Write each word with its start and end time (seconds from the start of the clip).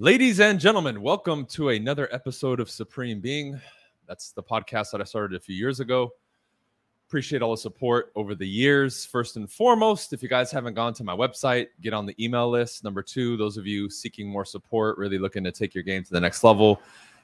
Ladies 0.00 0.40
and 0.40 0.58
gentlemen, 0.58 1.00
welcome 1.02 1.46
to 1.46 1.68
another 1.68 2.12
episode 2.12 2.58
of 2.58 2.68
Supreme 2.68 3.20
Being. 3.20 3.60
That's 4.08 4.32
the 4.32 4.42
podcast 4.42 4.90
that 4.90 5.00
I 5.00 5.04
started 5.04 5.36
a 5.36 5.40
few 5.40 5.54
years 5.54 5.78
ago. 5.78 6.10
Appreciate 7.06 7.42
all 7.42 7.52
the 7.52 7.58
support 7.58 8.10
over 8.16 8.34
the 8.34 8.46
years. 8.46 9.06
First 9.06 9.36
and 9.36 9.48
foremost, 9.48 10.12
if 10.12 10.20
you 10.20 10.28
guys 10.28 10.50
haven't 10.50 10.74
gone 10.74 10.94
to 10.94 11.04
my 11.04 11.14
website, 11.14 11.68
get 11.80 11.92
on 11.92 12.06
the 12.06 12.24
email 12.24 12.50
list. 12.50 12.82
Number 12.82 13.04
two, 13.04 13.36
those 13.36 13.56
of 13.56 13.68
you 13.68 13.88
seeking 13.88 14.28
more 14.28 14.44
support, 14.44 14.98
really 14.98 15.16
looking 15.16 15.44
to 15.44 15.52
take 15.52 15.76
your 15.76 15.84
game 15.84 16.02
to 16.02 16.10
the 16.10 16.20
next 16.20 16.42
level, 16.42 16.80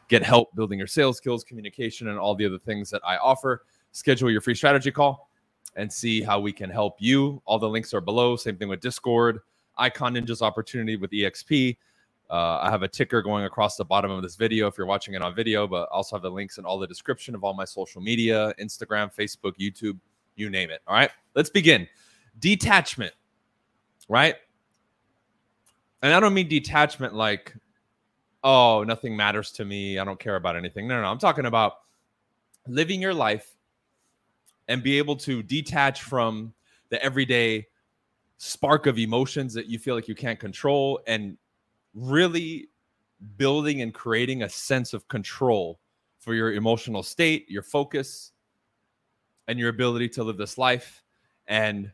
get 0.07 0.23
help 0.23 0.55
building 0.55 0.79
your 0.79 0.87
sales 0.87 1.17
skills, 1.17 1.43
communication, 1.43 2.07
and 2.07 2.21
all 2.21 2.37
the 2.37 2.47
other 2.47 2.61
things 2.61 2.89
that 2.91 3.03
I 3.05 3.17
offer, 3.17 3.65
schedule 3.91 4.31
your 4.31 4.43
free 4.43 4.55
strategy 4.55 4.93
call 4.93 5.29
and 5.75 5.93
see 5.93 6.23
how 6.23 6.39
we 6.39 6.53
can 6.53 6.71
help 6.71 6.99
you. 7.01 7.43
All 7.47 7.59
the 7.59 7.69
links 7.69 7.93
are 7.95 8.01
below. 8.01 8.37
Same 8.37 8.57
thing 8.57 8.69
with 8.69 8.81
Discord, 8.81 9.41
Icon 9.77 10.15
Ninja's 10.15 10.41
opportunity 10.41 10.95
with 10.95 11.11
EXP 11.11 11.77
uh, 12.31 12.61
I 12.63 12.71
have 12.71 12.83
a 12.85 12.89
ticker 12.89 13.23
going 13.23 13.45
across 13.45 13.77
the 13.77 13.85
bottom 13.85 14.11
of 14.11 14.23
this 14.23 14.37
video 14.37 14.69
if 14.69 14.79
you're 14.79 14.87
watching 14.87 15.15
it 15.15 15.23
on 15.23 15.35
video, 15.35 15.67
but 15.67 15.89
also 15.91 16.15
have 16.15 16.23
the 16.23 16.31
links 16.31 16.59
in 16.59 16.65
all 16.65 16.79
the 16.79 16.87
description 16.87 17.35
of 17.35 17.43
all 17.43 17.55
my 17.55 17.65
social 17.65 18.01
media 18.01 18.55
Instagram, 18.61 19.13
Facebook, 19.13 19.55
YouTube, 19.59 19.99
you 20.37 20.49
name 20.49 20.71
it. 20.71 20.81
All 20.87 20.95
right, 20.95 21.11
let's 21.35 21.51
begin. 21.51 21.89
Detachment, 22.39 23.13
right? 24.09 24.37
And 26.03 26.15
I 26.15 26.21
don't 26.21 26.33
mean 26.33 26.49
detachment 26.49 27.15
like, 27.15 27.55
oh, 28.45 28.85
nothing 28.85 29.17
matters 29.17 29.51
to 29.53 29.65
me. 29.65 29.99
I 29.99 30.05
don't 30.05 30.19
care 30.19 30.37
about 30.37 30.57
anything. 30.57 30.87
No, 30.87 30.97
no, 30.97 31.03
no. 31.03 31.09
I'm 31.09 31.19
talking 31.19 31.47
about 31.47 31.75
living 32.69 33.03
your 33.03 33.13
life 33.13 33.57
and 34.69 34.85
be 34.85 34.99
able 34.99 35.17
to 35.17 35.43
detach 35.43 36.03
from 36.03 36.55
the 36.91 37.03
everyday 37.03 37.67
spark 38.39 38.87
of 38.87 38.99
emotions 38.99 39.53
that 39.55 39.67
you 39.67 39.79
feel 39.81 39.97
like 39.97 40.07
you 40.07 40.15
can't 40.15 40.39
control 40.39 41.01
and 41.09 41.37
really 41.95 42.69
building 43.37 43.83
and 43.83 43.93
creating 43.93 44.43
a 44.43 44.49
sense 44.49 44.93
of 44.93 45.07
control 45.09 45.79
for 46.19 46.35
your 46.35 46.53
emotional 46.53 47.03
state, 47.03 47.49
your 47.49 47.63
focus, 47.63 48.33
and 49.49 49.59
your 49.59 49.69
ability 49.69 50.09
to 50.09 50.23
live 50.23 50.37
this 50.37 50.59
life 50.59 51.03
and 51.49 51.91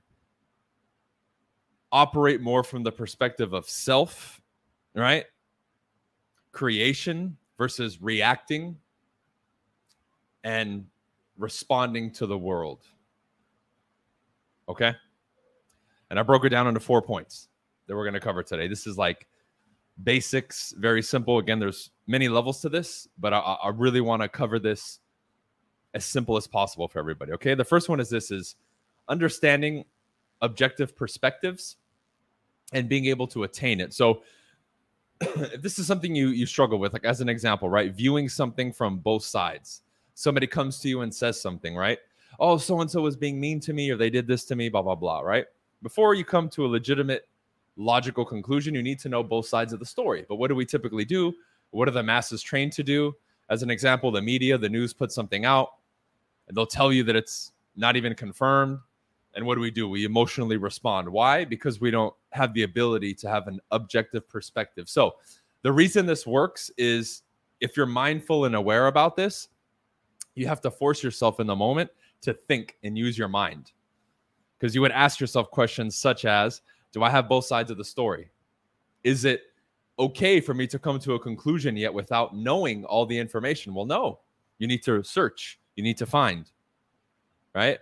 operate 1.93 2.41
more 2.41 2.62
from 2.62 2.83
the 2.83 2.93
perspective 2.93 3.53
of 3.53 3.69
self, 3.69 4.41
right? 4.95 5.25
Creation 6.53 7.37
versus 7.57 8.03
reacting 8.03 8.77
and 10.45 10.87
responding 11.39 12.11
to 12.13 12.27
the 12.27 12.37
world. 12.37 12.83
Okay. 14.69 14.92
And 16.11 16.19
I 16.19 16.23
broke 16.23 16.45
it 16.45 16.51
down 16.51 16.67
into 16.67 16.81
four 16.81 17.03
points 17.03 17.48
that 17.87 17.97
we're 17.97 18.05
going 18.05 18.15
to 18.15 18.20
cover 18.20 18.42
today. 18.42 18.69
This 18.69 18.87
is 18.87 18.98
like 18.98 19.27
basics, 20.02 20.75
very 20.78 21.02
simple. 21.02 21.39
Again, 21.39 21.58
there's 21.58 21.91
many 22.06 22.28
levels 22.28 22.61
to 22.61 22.69
this, 22.69 23.08
but 23.19 23.33
I, 23.33 23.39
I 23.39 23.69
really 23.70 24.00
want 24.00 24.22
to 24.22 24.28
cover 24.28 24.58
this 24.58 25.00
as 25.94 26.05
simple 26.05 26.36
as 26.36 26.47
possible 26.47 26.89
for 26.89 26.98
everybody. 26.98 27.33
Okay. 27.33 27.55
The 27.55 27.64
first 27.64 27.89
one 27.89 28.00
is 28.00 28.11
this 28.11 28.30
is 28.30 28.56
understanding 29.08 29.84
objective 30.42 30.97
perspectives 30.97 31.77
and 32.72 32.89
being 32.89 33.06
able 33.06 33.27
to 33.28 33.44
attain 33.44 33.80
it. 33.80 33.94
So 33.94 34.22
if 35.20 35.62
this 35.62 35.78
is 35.78 35.86
something 35.86 36.14
you 36.14 36.28
you 36.28 36.47
struggle 36.47 36.78
with, 36.78 36.92
like 36.92 37.05
as 37.05 37.20
an 37.20 37.28
example, 37.28 37.70
right? 37.70 37.92
Viewing 37.92 38.28
something 38.28 38.72
from 38.72 38.98
both 38.98 39.24
sides. 39.24 39.83
Somebody 40.14 40.47
comes 40.47 40.80
to 40.80 40.89
you 40.89 41.02
and 41.02 41.14
says 41.14 41.41
something, 41.41 41.74
right? 41.74 41.98
Oh, 42.39 42.58
so 42.58 42.80
and 42.80 42.91
so 42.91 43.00
was 43.02 43.17
being 43.17 43.41
mean 43.41 43.61
to 43.61 43.72
me, 43.72 43.91
or 43.91 43.97
they 43.97 44.11
did 44.11 44.27
this 44.27 44.44
to 44.47 44.56
me, 44.56 44.69
blah, 44.69 44.83
blah, 44.83 44.94
blah, 44.94 45.20
right? 45.20 45.47
Before 45.83 46.14
you 46.14 46.24
come 46.24 46.48
to 46.50 46.67
a 46.67 46.69
legitimate 46.69 47.28
logical 47.77 48.25
conclusion, 48.25 48.75
you 48.75 48.83
need 48.83 48.99
to 49.01 49.09
know 49.09 49.23
both 49.23 49.47
sides 49.47 49.73
of 49.73 49.79
the 49.79 49.87
story. 49.87 50.25
But 50.29 50.37
what 50.37 50.49
do 50.49 50.55
we 50.55 50.65
typically 50.65 51.05
do? 51.05 51.33
What 51.71 51.89
are 51.89 51.93
the 51.93 52.03
masses 52.03 52.43
trained 52.43 52.73
to 52.75 52.83
do? 52.83 53.15
As 53.49 53.63
an 53.63 53.71
example, 53.71 54.11
the 54.11 54.23
media, 54.23 54.59
the 54.59 54.69
news 54.69 54.93
puts 54.93 55.15
something 55.15 55.45
out, 55.45 55.69
and 56.49 56.57
they'll 56.57 56.67
tell 56.67 56.93
you 56.93 57.05
that 57.05 57.17
it's 57.17 57.53
not 57.77 57.97
even 57.97 58.15
confirmed. 58.15 58.79
And 59.35 59.45
what 59.45 59.55
do 59.57 59.61
we 59.61 59.70
do? 59.70 59.89
We 59.89 60.05
emotionally 60.05 60.57
respond. 60.57 61.09
Why? 61.09 61.45
Because 61.45 61.81
we 61.81 61.91
don't 61.91 62.15
have 62.31 62.55
the 62.55 62.63
ability 62.63 63.15
to 63.15 63.29
have 63.29 63.47
an 63.48 63.61
objective 63.70 64.27
perspective. 64.29 64.89
So, 64.89 65.17
the 65.63 65.73
reason 65.73 66.07
this 66.07 66.27
works 66.27 66.70
is 66.79 67.23
if 67.61 67.77
you're 67.77 67.86
mindful 67.86 68.45
and 68.45 68.55
aware 68.55 68.86
about 68.86 69.17
this, 69.17 69.48
you 70.35 70.47
have 70.47 70.61
to 70.63 70.70
force 70.70 71.03
yourself 71.03 71.41
in 71.41 71.47
the 71.47 71.57
moment 71.57 71.91
to 72.23 72.33
think 72.33 72.77
and 72.85 72.97
use 72.97 73.19
your 73.19 73.29
mind. 73.29 73.73
Because 74.59 74.75
you 74.75 74.81
would 74.81 74.92
ask 74.92 75.20
yourself 75.20 75.51
questions 75.51 75.97
such 75.97 76.25
as, 76.25 76.63
do 76.96 77.02
I 77.02 77.11
have 77.11 77.29
both 77.29 77.45
sides 77.45 77.70
of 77.70 77.77
the 77.77 77.84
story? 77.84 78.30
Is 79.05 79.27
it 79.27 79.42
okay 79.98 80.40
for 80.40 80.55
me 80.55 80.67
to 80.68 80.79
come 80.79 80.98
to 81.01 81.12
a 81.12 81.20
conclusion 81.20 81.77
yet 81.77 81.92
without 81.92 82.34
knowing 82.34 82.86
all 82.86 83.05
the 83.05 83.18
information? 83.18 83.74
Well, 83.74 83.84
no. 83.84 84.20
You 84.57 84.67
need 84.67 84.83
to 84.84 85.05
search, 85.05 85.61
you 85.74 85.85
need 85.85 85.98
to 85.98 86.06
find, 86.06 86.51
right? 87.55 87.80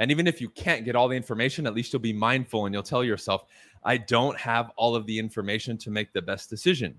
And 0.00 0.10
even 0.10 0.26
if 0.26 0.40
you 0.40 0.48
can't 0.48 0.84
get 0.84 0.96
all 0.96 1.06
the 1.06 1.14
information, 1.14 1.64
at 1.64 1.74
least 1.74 1.92
you'll 1.92 2.02
be 2.02 2.12
mindful 2.12 2.66
and 2.66 2.74
you'll 2.74 2.82
tell 2.82 3.04
yourself, 3.04 3.44
I 3.84 3.98
don't 3.98 4.36
have 4.36 4.72
all 4.74 4.96
of 4.96 5.06
the 5.06 5.16
information 5.16 5.78
to 5.78 5.92
make 5.92 6.12
the 6.12 6.22
best 6.22 6.50
decision. 6.50 6.98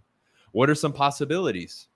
What 0.54 0.70
are 0.70 0.76
some 0.76 0.94
possibilities? 0.94 1.88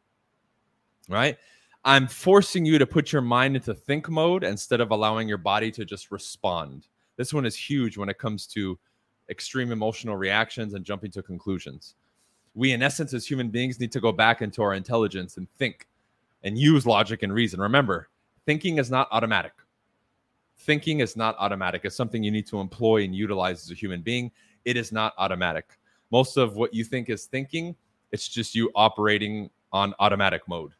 Right? 1.07 1.37
I'm 1.85 2.09
forcing 2.09 2.65
you 2.65 2.77
to 2.77 2.85
put 2.85 3.13
your 3.13 3.21
mind 3.21 3.55
into 3.55 3.73
think 3.73 4.09
mode 4.09 4.43
instead 4.43 4.81
of 4.81 4.91
allowing 4.91 5.29
your 5.29 5.37
body 5.37 5.71
to 5.71 5.85
just 5.85 6.11
respond. 6.11 6.87
This 7.15 7.33
one 7.33 7.45
is 7.45 7.55
huge 7.55 7.97
when 7.97 8.09
it 8.09 8.17
comes 8.17 8.45
to 8.47 8.77
extreme 9.29 9.71
emotional 9.71 10.15
reactions 10.15 10.73
and 10.73 10.85
jumping 10.85 11.11
to 11.11 11.21
conclusions. 11.21 11.95
We, 12.55 12.71
in 12.71 12.81
essence, 12.81 13.13
as 13.13 13.25
human 13.25 13.49
beings, 13.49 13.79
need 13.79 13.91
to 13.91 13.99
go 13.99 14.11
back 14.11 14.41
into 14.41 14.61
our 14.61 14.73
intelligence 14.73 15.37
and 15.37 15.47
think 15.57 15.87
and 16.43 16.57
use 16.57 16.85
logic 16.85 17.23
and 17.23 17.33
reason. 17.33 17.59
Remember, 17.59 18.09
thinking 18.45 18.77
is 18.77 18.89
not 18.89 19.07
automatic. 19.11 19.53
Thinking 20.57 21.01
is 21.01 21.15
not 21.15 21.35
automatic. 21.39 21.81
It's 21.83 21.95
something 21.95 22.23
you 22.23 22.31
need 22.31 22.47
to 22.47 22.59
employ 22.59 23.03
and 23.03 23.15
utilize 23.15 23.63
as 23.63 23.71
a 23.71 23.75
human 23.75 24.01
being. 24.01 24.31
It 24.65 24.75
is 24.75 24.91
not 24.91 25.13
automatic. 25.17 25.77
Most 26.11 26.37
of 26.37 26.55
what 26.55 26.73
you 26.73 26.83
think 26.83 27.09
is 27.09 27.25
thinking, 27.25 27.75
it's 28.11 28.27
just 28.27 28.55
you 28.55 28.71
operating 28.75 29.49
on 29.71 29.93
automatic 29.99 30.47
mode 30.47 30.71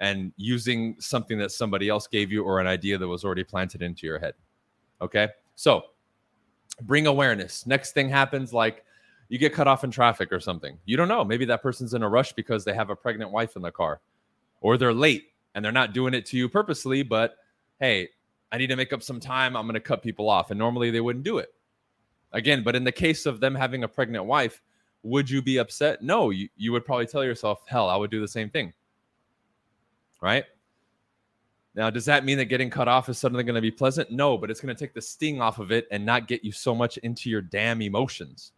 and 0.00 0.32
using 0.36 0.94
something 0.98 1.38
that 1.38 1.50
somebody 1.50 1.88
else 1.88 2.06
gave 2.06 2.30
you 2.30 2.44
or 2.44 2.60
an 2.60 2.66
idea 2.66 2.98
that 2.98 3.08
was 3.08 3.24
already 3.24 3.44
planted 3.44 3.82
into 3.82 4.06
your 4.06 4.18
head. 4.18 4.34
Okay. 5.00 5.28
So, 5.54 5.84
bring 6.82 7.06
awareness. 7.06 7.66
Next 7.66 7.92
thing 7.92 8.08
happens, 8.08 8.52
like 8.52 8.84
you 9.28 9.38
get 9.38 9.52
cut 9.52 9.66
off 9.66 9.84
in 9.84 9.90
traffic 9.90 10.32
or 10.32 10.40
something. 10.40 10.78
You 10.84 10.96
don't 10.96 11.08
know. 11.08 11.24
Maybe 11.24 11.44
that 11.46 11.62
person's 11.62 11.94
in 11.94 12.02
a 12.02 12.08
rush 12.08 12.32
because 12.32 12.64
they 12.64 12.74
have 12.74 12.90
a 12.90 12.96
pregnant 12.96 13.30
wife 13.30 13.56
in 13.56 13.62
the 13.62 13.70
car, 13.70 14.00
or 14.60 14.76
they're 14.76 14.92
late 14.92 15.28
and 15.54 15.64
they're 15.64 15.72
not 15.72 15.94
doing 15.94 16.14
it 16.14 16.26
to 16.26 16.36
you 16.36 16.48
purposely, 16.48 17.02
but 17.02 17.38
hey, 17.80 18.10
I 18.52 18.58
need 18.58 18.68
to 18.68 18.76
make 18.76 18.92
up 18.92 19.02
some 19.02 19.20
time. 19.20 19.56
I'm 19.56 19.64
going 19.64 19.74
to 19.74 19.80
cut 19.80 20.02
people 20.02 20.28
off. 20.28 20.50
And 20.50 20.58
normally 20.58 20.90
they 20.90 21.00
wouldn't 21.00 21.24
do 21.24 21.38
it. 21.38 21.52
Again, 22.32 22.62
but 22.62 22.76
in 22.76 22.84
the 22.84 22.92
case 22.92 23.26
of 23.26 23.40
them 23.40 23.54
having 23.54 23.82
a 23.82 23.88
pregnant 23.88 24.26
wife, 24.26 24.62
would 25.02 25.30
you 25.30 25.40
be 25.40 25.58
upset? 25.58 26.02
No, 26.02 26.30
you, 26.30 26.48
you 26.56 26.72
would 26.72 26.84
probably 26.84 27.06
tell 27.06 27.24
yourself, 27.24 27.62
hell, 27.66 27.88
I 27.88 27.96
would 27.96 28.10
do 28.10 28.20
the 28.20 28.28
same 28.28 28.50
thing. 28.50 28.72
Right? 30.20 30.44
Now, 31.76 31.90
does 31.90 32.06
that 32.06 32.24
mean 32.24 32.38
that 32.38 32.46
getting 32.46 32.70
cut 32.70 32.88
off 32.88 33.10
is 33.10 33.18
suddenly 33.18 33.44
going 33.44 33.54
to 33.54 33.60
be 33.60 33.70
pleasant? 33.70 34.10
No, 34.10 34.38
but 34.38 34.50
it's 34.50 34.60
going 34.60 34.74
to 34.74 34.78
take 34.78 34.94
the 34.94 35.02
sting 35.02 35.42
off 35.42 35.58
of 35.58 35.70
it 35.70 35.86
and 35.90 36.04
not 36.04 36.26
get 36.26 36.42
you 36.42 36.50
so 36.50 36.74
much 36.74 36.96
into 36.98 37.28
your 37.28 37.42
damn 37.42 37.82
emotions, 37.82 38.52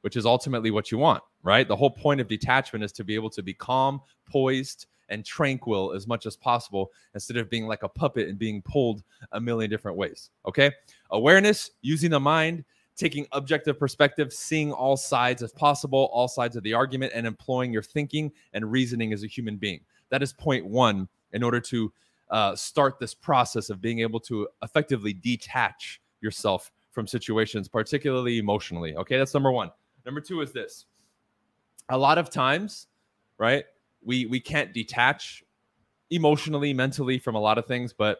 which 0.00 0.16
is 0.16 0.24
ultimately 0.24 0.70
what 0.70 0.90
you 0.90 0.96
want, 0.96 1.22
right? 1.42 1.68
The 1.68 1.76
whole 1.76 1.90
point 1.90 2.22
of 2.22 2.26
detachment 2.26 2.82
is 2.82 2.92
to 2.92 3.04
be 3.04 3.14
able 3.14 3.28
to 3.30 3.42
be 3.42 3.52
calm, 3.52 4.00
poised, 4.26 4.86
and 5.10 5.24
tranquil 5.24 5.92
as 5.92 6.06
much 6.06 6.24
as 6.24 6.36
possible 6.36 6.90
instead 7.14 7.36
of 7.36 7.50
being 7.50 7.66
like 7.66 7.82
a 7.82 7.88
puppet 7.88 8.28
and 8.28 8.38
being 8.38 8.62
pulled 8.62 9.02
a 9.32 9.40
million 9.40 9.70
different 9.70 9.96
ways. 9.96 10.30
Okay. 10.46 10.70
Awareness, 11.10 11.70
using 11.82 12.10
the 12.10 12.20
mind, 12.20 12.64
taking 12.96 13.26
objective 13.32 13.78
perspective, 13.78 14.32
seeing 14.32 14.72
all 14.72 14.96
sides 14.96 15.42
if 15.42 15.54
possible, 15.54 16.10
all 16.12 16.28
sides 16.28 16.56
of 16.56 16.62
the 16.62 16.74
argument, 16.74 17.12
and 17.14 17.26
employing 17.26 17.72
your 17.72 17.82
thinking 17.82 18.32
and 18.54 18.70
reasoning 18.70 19.12
as 19.12 19.22
a 19.22 19.26
human 19.26 19.56
being. 19.56 19.80
That 20.10 20.22
is 20.22 20.32
point 20.32 20.66
one 20.66 21.08
in 21.32 21.42
order 21.42 21.60
to 21.60 21.92
uh, 22.30 22.54
start 22.54 22.98
this 22.98 23.14
process 23.14 23.70
of 23.70 23.80
being 23.80 24.00
able 24.00 24.20
to 24.20 24.48
effectively 24.62 25.12
detach 25.12 26.00
yourself 26.20 26.70
from 26.90 27.06
situations, 27.06 27.68
particularly 27.68 28.38
emotionally. 28.38 28.96
Okay, 28.96 29.18
that's 29.18 29.34
number 29.34 29.52
one. 29.52 29.70
Number 30.04 30.20
two 30.20 30.40
is 30.40 30.52
this: 30.52 30.86
a 31.88 31.98
lot 31.98 32.18
of 32.18 32.30
times, 32.30 32.86
right? 33.38 33.64
We 34.04 34.26
we 34.26 34.40
can't 34.40 34.72
detach 34.72 35.42
emotionally, 36.10 36.72
mentally 36.72 37.18
from 37.18 37.34
a 37.34 37.40
lot 37.40 37.58
of 37.58 37.66
things, 37.66 37.92
but 37.92 38.18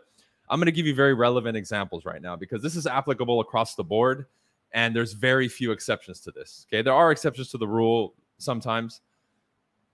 I'm 0.51 0.59
going 0.59 0.67
to 0.67 0.73
give 0.73 0.87
you 0.87 0.95
very 0.95 1.15
relevant 1.15 1.57
examples 1.57 2.05
right 2.05 2.23
now 2.23 2.37
because 2.37 2.63
this 2.63 2.77
is 2.77 2.87
applicable 2.87 3.41
across 3.41 3.75
the 3.75 3.85
board, 3.85 4.27
and 4.73 4.95
there's 4.95 5.13
very 5.13 5.49
few 5.49 5.73
exceptions 5.73 6.21
to 6.21 6.31
this. 6.31 6.67
Okay, 6.69 6.83
there 6.83 6.95
are 6.95 7.11
exceptions 7.11 7.51
to 7.51 7.59
the 7.59 7.69
rule 7.69 8.15
sometimes, 8.39 9.01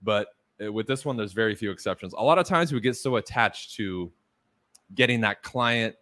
but 0.01 0.27
Uh, 0.63 0.71
with 0.71 0.87
this 0.87 1.05
one, 1.05 1.17
there's 1.17 1.33
very 1.33 1.55
few 1.55 1.71
exceptions. 1.71 2.13
A 2.13 2.23
lot 2.23 2.37
of 2.37 2.47
times 2.47 2.71
we 2.71 2.79
get 2.79 2.95
so 2.95 3.17
attached 3.17 3.75
to 3.75 4.11
getting 4.93 5.21
that 5.21 5.43
client 5.43 5.95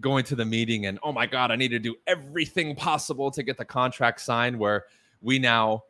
going 0.00 0.24
to 0.24 0.34
the 0.34 0.44
meeting 0.44 0.86
and 0.86 0.98
oh 1.04 1.12
my 1.12 1.24
god 1.24 1.52
i 1.52 1.56
need 1.56 1.68
to 1.68 1.78
do 1.78 1.94
everything 2.08 2.74
possible 2.74 3.30
to 3.30 3.44
get 3.44 3.56
the 3.56 3.64
contract 3.64 4.20
signed 4.20 4.58
where 4.58 4.86
we 5.24 5.38
now 5.38 5.84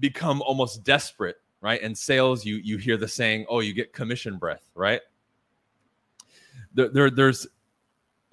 become 0.00 0.42
almost 0.42 0.82
desperate, 0.82 1.36
right? 1.60 1.80
In 1.80 1.94
sales, 1.94 2.44
you 2.44 2.56
you 2.56 2.78
hear 2.78 2.96
the 2.96 3.06
saying, 3.06 3.46
"Oh, 3.48 3.60
you 3.60 3.74
get 3.74 3.92
commission 3.92 4.38
breath," 4.38 4.68
right? 4.74 5.00
There, 6.72 6.88
there 6.88 7.10
there's 7.10 7.46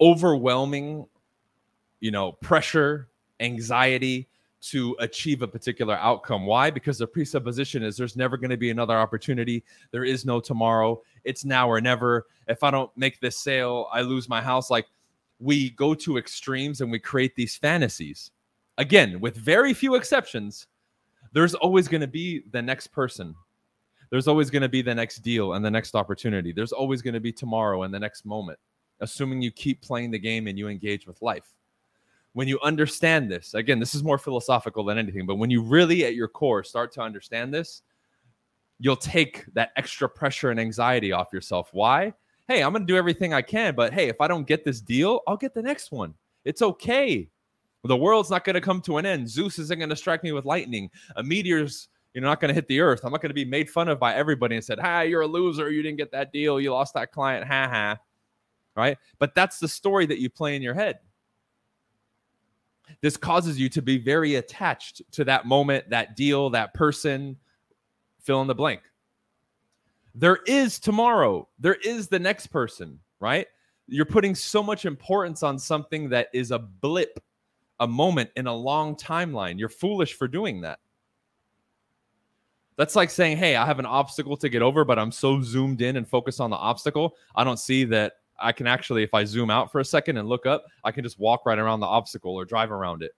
overwhelming, 0.00 1.06
you 2.00 2.10
know, 2.10 2.32
pressure, 2.32 3.08
anxiety 3.38 4.28
to 4.62 4.96
achieve 5.00 5.42
a 5.42 5.48
particular 5.48 5.96
outcome. 5.96 6.46
Why? 6.46 6.70
Because 6.70 6.98
the 6.98 7.06
presupposition 7.06 7.82
is 7.82 7.96
there's 7.96 8.16
never 8.16 8.36
going 8.36 8.50
to 8.50 8.56
be 8.56 8.70
another 8.70 8.96
opportunity. 8.96 9.64
There 9.90 10.04
is 10.04 10.24
no 10.24 10.40
tomorrow. 10.40 11.02
It's 11.24 11.44
now 11.44 11.68
or 11.68 11.80
never. 11.80 12.26
If 12.46 12.62
I 12.62 12.70
don't 12.70 12.90
make 12.96 13.20
this 13.20 13.36
sale, 13.36 13.88
I 13.92 14.02
lose 14.02 14.28
my 14.28 14.40
house. 14.40 14.70
Like 14.70 14.86
we 15.40 15.70
go 15.70 15.94
to 15.94 16.16
extremes 16.16 16.80
and 16.80 16.92
we 16.92 17.00
create 17.00 17.34
these 17.34 17.56
fantasies. 17.56 18.30
Again, 18.78 19.20
with 19.20 19.36
very 19.36 19.74
few 19.74 19.96
exceptions, 19.96 20.68
there's 21.32 21.54
always 21.54 21.88
going 21.88 22.00
to 22.00 22.06
be 22.06 22.42
the 22.52 22.62
next 22.62 22.88
person. 22.88 23.34
There's 24.10 24.28
always 24.28 24.48
going 24.48 24.62
to 24.62 24.68
be 24.68 24.82
the 24.82 24.94
next 24.94 25.18
deal 25.18 25.54
and 25.54 25.64
the 25.64 25.70
next 25.70 25.96
opportunity. 25.96 26.52
There's 26.52 26.72
always 26.72 27.02
going 27.02 27.14
to 27.14 27.20
be 27.20 27.32
tomorrow 27.32 27.82
and 27.82 27.92
the 27.92 27.98
next 27.98 28.24
moment, 28.24 28.58
assuming 29.00 29.42
you 29.42 29.50
keep 29.50 29.82
playing 29.82 30.12
the 30.12 30.18
game 30.18 30.46
and 30.46 30.56
you 30.56 30.68
engage 30.68 31.06
with 31.06 31.20
life. 31.20 31.54
When 32.34 32.48
you 32.48 32.58
understand 32.62 33.30
this, 33.30 33.54
again, 33.54 33.78
this 33.78 33.94
is 33.94 34.02
more 34.02 34.18
philosophical 34.18 34.84
than 34.84 34.98
anything, 34.98 35.26
but 35.26 35.36
when 35.36 35.50
you 35.50 35.62
really 35.62 36.04
at 36.04 36.14
your 36.14 36.28
core 36.28 36.64
start 36.64 36.92
to 36.92 37.02
understand 37.02 37.52
this, 37.52 37.82
you'll 38.78 38.96
take 38.96 39.44
that 39.54 39.72
extra 39.76 40.08
pressure 40.08 40.50
and 40.50 40.58
anxiety 40.58 41.12
off 41.12 41.32
yourself. 41.32 41.68
Why? 41.72 42.14
Hey, 42.48 42.62
I'm 42.62 42.72
going 42.72 42.86
to 42.86 42.92
do 42.92 42.96
everything 42.96 43.34
I 43.34 43.42
can, 43.42 43.74
but 43.74 43.92
hey, 43.92 44.08
if 44.08 44.20
I 44.20 44.28
don't 44.28 44.46
get 44.46 44.64
this 44.64 44.80
deal, 44.80 45.20
I'll 45.26 45.36
get 45.36 45.54
the 45.54 45.62
next 45.62 45.92
one. 45.92 46.14
It's 46.44 46.62
okay. 46.62 47.28
The 47.84 47.96
world's 47.96 48.30
not 48.30 48.44
going 48.44 48.54
to 48.54 48.60
come 48.60 48.80
to 48.82 48.98
an 48.98 49.06
end. 49.06 49.28
Zeus 49.28 49.58
isn't 49.58 49.78
going 49.78 49.90
to 49.90 49.96
strike 49.96 50.22
me 50.22 50.32
with 50.32 50.44
lightning. 50.44 50.90
A 51.16 51.22
meteor's 51.22 51.88
you 52.14 52.20
know 52.20 52.28
not 52.28 52.40
going 52.40 52.50
to 52.50 52.54
hit 52.54 52.68
the 52.68 52.80
earth. 52.80 53.00
I'm 53.04 53.12
not 53.12 53.22
going 53.22 53.30
to 53.30 53.34
be 53.34 53.44
made 53.44 53.70
fun 53.70 53.88
of 53.88 53.98
by 53.98 54.14
everybody 54.14 54.56
and 54.56 54.64
said, 54.64 54.78
"Hi, 54.78 55.04
you're 55.04 55.22
a 55.22 55.26
loser. 55.26 55.70
You 55.70 55.82
didn't 55.82 55.98
get 55.98 56.12
that 56.12 56.32
deal. 56.32 56.60
You 56.60 56.72
lost 56.72 56.94
that 56.94 57.12
client." 57.12 57.46
Ha 57.46 57.68
ha. 57.68 57.98
Right? 58.76 58.98
But 59.18 59.34
that's 59.34 59.58
the 59.58 59.68
story 59.68 60.06
that 60.06 60.18
you 60.18 60.30
play 60.30 60.56
in 60.56 60.62
your 60.62 60.74
head. 60.74 60.98
This 63.00 63.16
causes 63.16 63.58
you 63.58 63.68
to 63.70 63.82
be 63.82 63.98
very 63.98 64.36
attached 64.36 65.02
to 65.12 65.24
that 65.24 65.46
moment, 65.46 65.90
that 65.90 66.16
deal, 66.16 66.50
that 66.50 66.74
person, 66.74 67.36
fill 68.20 68.40
in 68.42 68.46
the 68.46 68.54
blank. 68.54 68.80
There 70.14 70.40
is 70.46 70.78
tomorrow. 70.78 71.48
There 71.58 71.76
is 71.76 72.08
the 72.08 72.18
next 72.18 72.48
person, 72.48 72.98
right? 73.20 73.46
You're 73.88 74.04
putting 74.04 74.34
so 74.34 74.62
much 74.62 74.84
importance 74.84 75.42
on 75.42 75.58
something 75.58 76.08
that 76.10 76.28
is 76.32 76.50
a 76.50 76.58
blip 76.58 77.18
a 77.80 77.86
moment 77.86 78.30
in 78.36 78.46
a 78.46 78.54
long 78.54 78.94
timeline. 78.94 79.58
You're 79.58 79.68
foolish 79.68 80.14
for 80.14 80.28
doing 80.28 80.60
that. 80.60 80.78
That's 82.76 82.94
like 82.94 83.10
saying, 83.10 83.38
Hey, 83.38 83.56
I 83.56 83.66
have 83.66 83.80
an 83.80 83.86
obstacle 83.86 84.36
to 84.36 84.48
get 84.48 84.62
over, 84.62 84.84
but 84.84 84.98
I'm 84.98 85.10
so 85.10 85.42
zoomed 85.42 85.82
in 85.82 85.96
and 85.96 86.08
focused 86.08 86.40
on 86.40 86.50
the 86.50 86.56
obstacle. 86.56 87.16
I 87.34 87.42
don't 87.42 87.58
see 87.58 87.84
that 87.86 88.14
I 88.42 88.52
can 88.52 88.66
actually, 88.66 89.02
if 89.02 89.14
I 89.14 89.24
zoom 89.24 89.50
out 89.50 89.70
for 89.70 89.80
a 89.80 89.84
second 89.84 90.16
and 90.16 90.28
look 90.28 90.46
up, 90.46 90.64
I 90.84 90.92
can 90.92 91.04
just 91.04 91.18
walk 91.18 91.46
right 91.46 91.58
around 91.58 91.80
the 91.80 91.86
obstacle 91.86 92.34
or 92.34 92.44
drive 92.44 92.70
around 92.70 93.02
it 93.02 93.12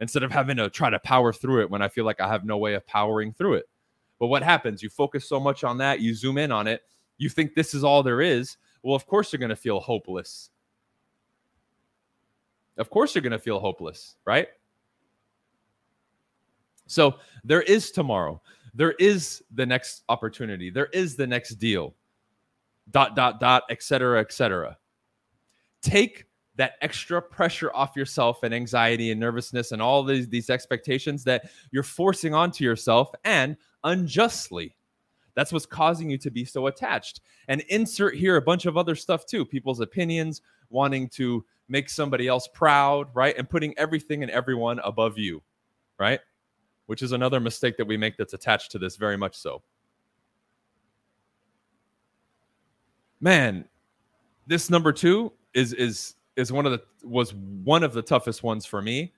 instead 0.00 0.22
of 0.22 0.32
having 0.32 0.56
to 0.56 0.68
try 0.70 0.90
to 0.90 0.98
power 0.98 1.32
through 1.32 1.62
it 1.62 1.70
when 1.70 1.82
I 1.82 1.88
feel 1.88 2.04
like 2.04 2.20
I 2.20 2.28
have 2.28 2.44
no 2.44 2.58
way 2.58 2.74
of 2.74 2.86
powering 2.86 3.32
through 3.32 3.54
it. 3.54 3.66
But 4.18 4.26
what 4.28 4.42
happens? 4.42 4.82
You 4.82 4.90
focus 4.90 5.28
so 5.28 5.38
much 5.38 5.64
on 5.64 5.78
that, 5.78 6.00
you 6.00 6.14
zoom 6.14 6.38
in 6.38 6.50
on 6.50 6.66
it, 6.66 6.82
you 7.18 7.28
think 7.28 7.54
this 7.54 7.74
is 7.74 7.84
all 7.84 8.02
there 8.02 8.20
is. 8.20 8.56
Well, 8.82 8.94
of 8.94 9.06
course, 9.06 9.32
you're 9.32 9.40
going 9.40 9.50
to 9.50 9.56
feel 9.56 9.80
hopeless 9.80 10.50
of 12.76 12.90
course, 12.90 13.14
you're 13.14 13.22
going 13.22 13.32
to 13.32 13.38
feel 13.38 13.60
hopeless, 13.60 14.16
right? 14.24 14.48
So 16.86 17.16
there 17.44 17.62
is 17.62 17.90
tomorrow. 17.90 18.42
There 18.74 18.92
is 18.98 19.42
the 19.52 19.64
next 19.64 20.02
opportunity. 20.08 20.70
There 20.70 20.88
is 20.92 21.16
the 21.16 21.26
next 21.26 21.54
deal. 21.56 21.94
Dot, 22.90 23.16
dot, 23.16 23.40
dot, 23.40 23.64
etc., 23.70 24.20
etc. 24.20 24.76
Take 25.82 26.26
that 26.56 26.74
extra 26.80 27.20
pressure 27.20 27.70
off 27.74 27.96
yourself 27.96 28.42
and 28.42 28.54
anxiety 28.54 29.10
and 29.10 29.18
nervousness 29.18 29.72
and 29.72 29.82
all 29.82 30.04
these, 30.04 30.28
these 30.28 30.50
expectations 30.50 31.24
that 31.24 31.50
you're 31.72 31.82
forcing 31.82 32.34
onto 32.34 32.62
yourself 32.64 33.10
and 33.24 33.56
unjustly. 33.82 34.76
That's 35.34 35.52
what's 35.52 35.66
causing 35.66 36.10
you 36.10 36.18
to 36.18 36.30
be 36.30 36.44
so 36.44 36.68
attached. 36.68 37.20
And 37.48 37.62
insert 37.62 38.14
here 38.14 38.36
a 38.36 38.42
bunch 38.42 38.66
of 38.66 38.76
other 38.76 38.94
stuff 38.94 39.26
too 39.26 39.44
people's 39.44 39.80
opinions, 39.80 40.42
wanting 40.70 41.08
to 41.10 41.44
make 41.68 41.90
somebody 41.90 42.28
else 42.28 42.48
proud, 42.52 43.08
right? 43.14 43.36
And 43.36 43.48
putting 43.48 43.76
everything 43.76 44.22
and 44.22 44.30
everyone 44.30 44.78
above 44.80 45.18
you, 45.18 45.42
right? 45.98 46.20
Which 46.86 47.02
is 47.02 47.12
another 47.12 47.40
mistake 47.40 47.76
that 47.78 47.86
we 47.86 47.96
make 47.96 48.16
that's 48.16 48.34
attached 48.34 48.70
to 48.72 48.78
this 48.78 48.96
very 48.96 49.16
much 49.16 49.36
so. 49.36 49.62
Man, 53.20 53.64
this 54.46 54.70
number 54.70 54.92
2 54.92 55.32
is 55.54 55.72
is 55.72 56.14
is 56.36 56.52
one 56.52 56.66
of 56.66 56.72
the 56.72 56.82
was 57.06 57.34
one 57.34 57.82
of 57.82 57.92
the 57.92 58.02
toughest 58.02 58.42
ones 58.42 58.66
for 58.66 58.82
me 58.82 59.12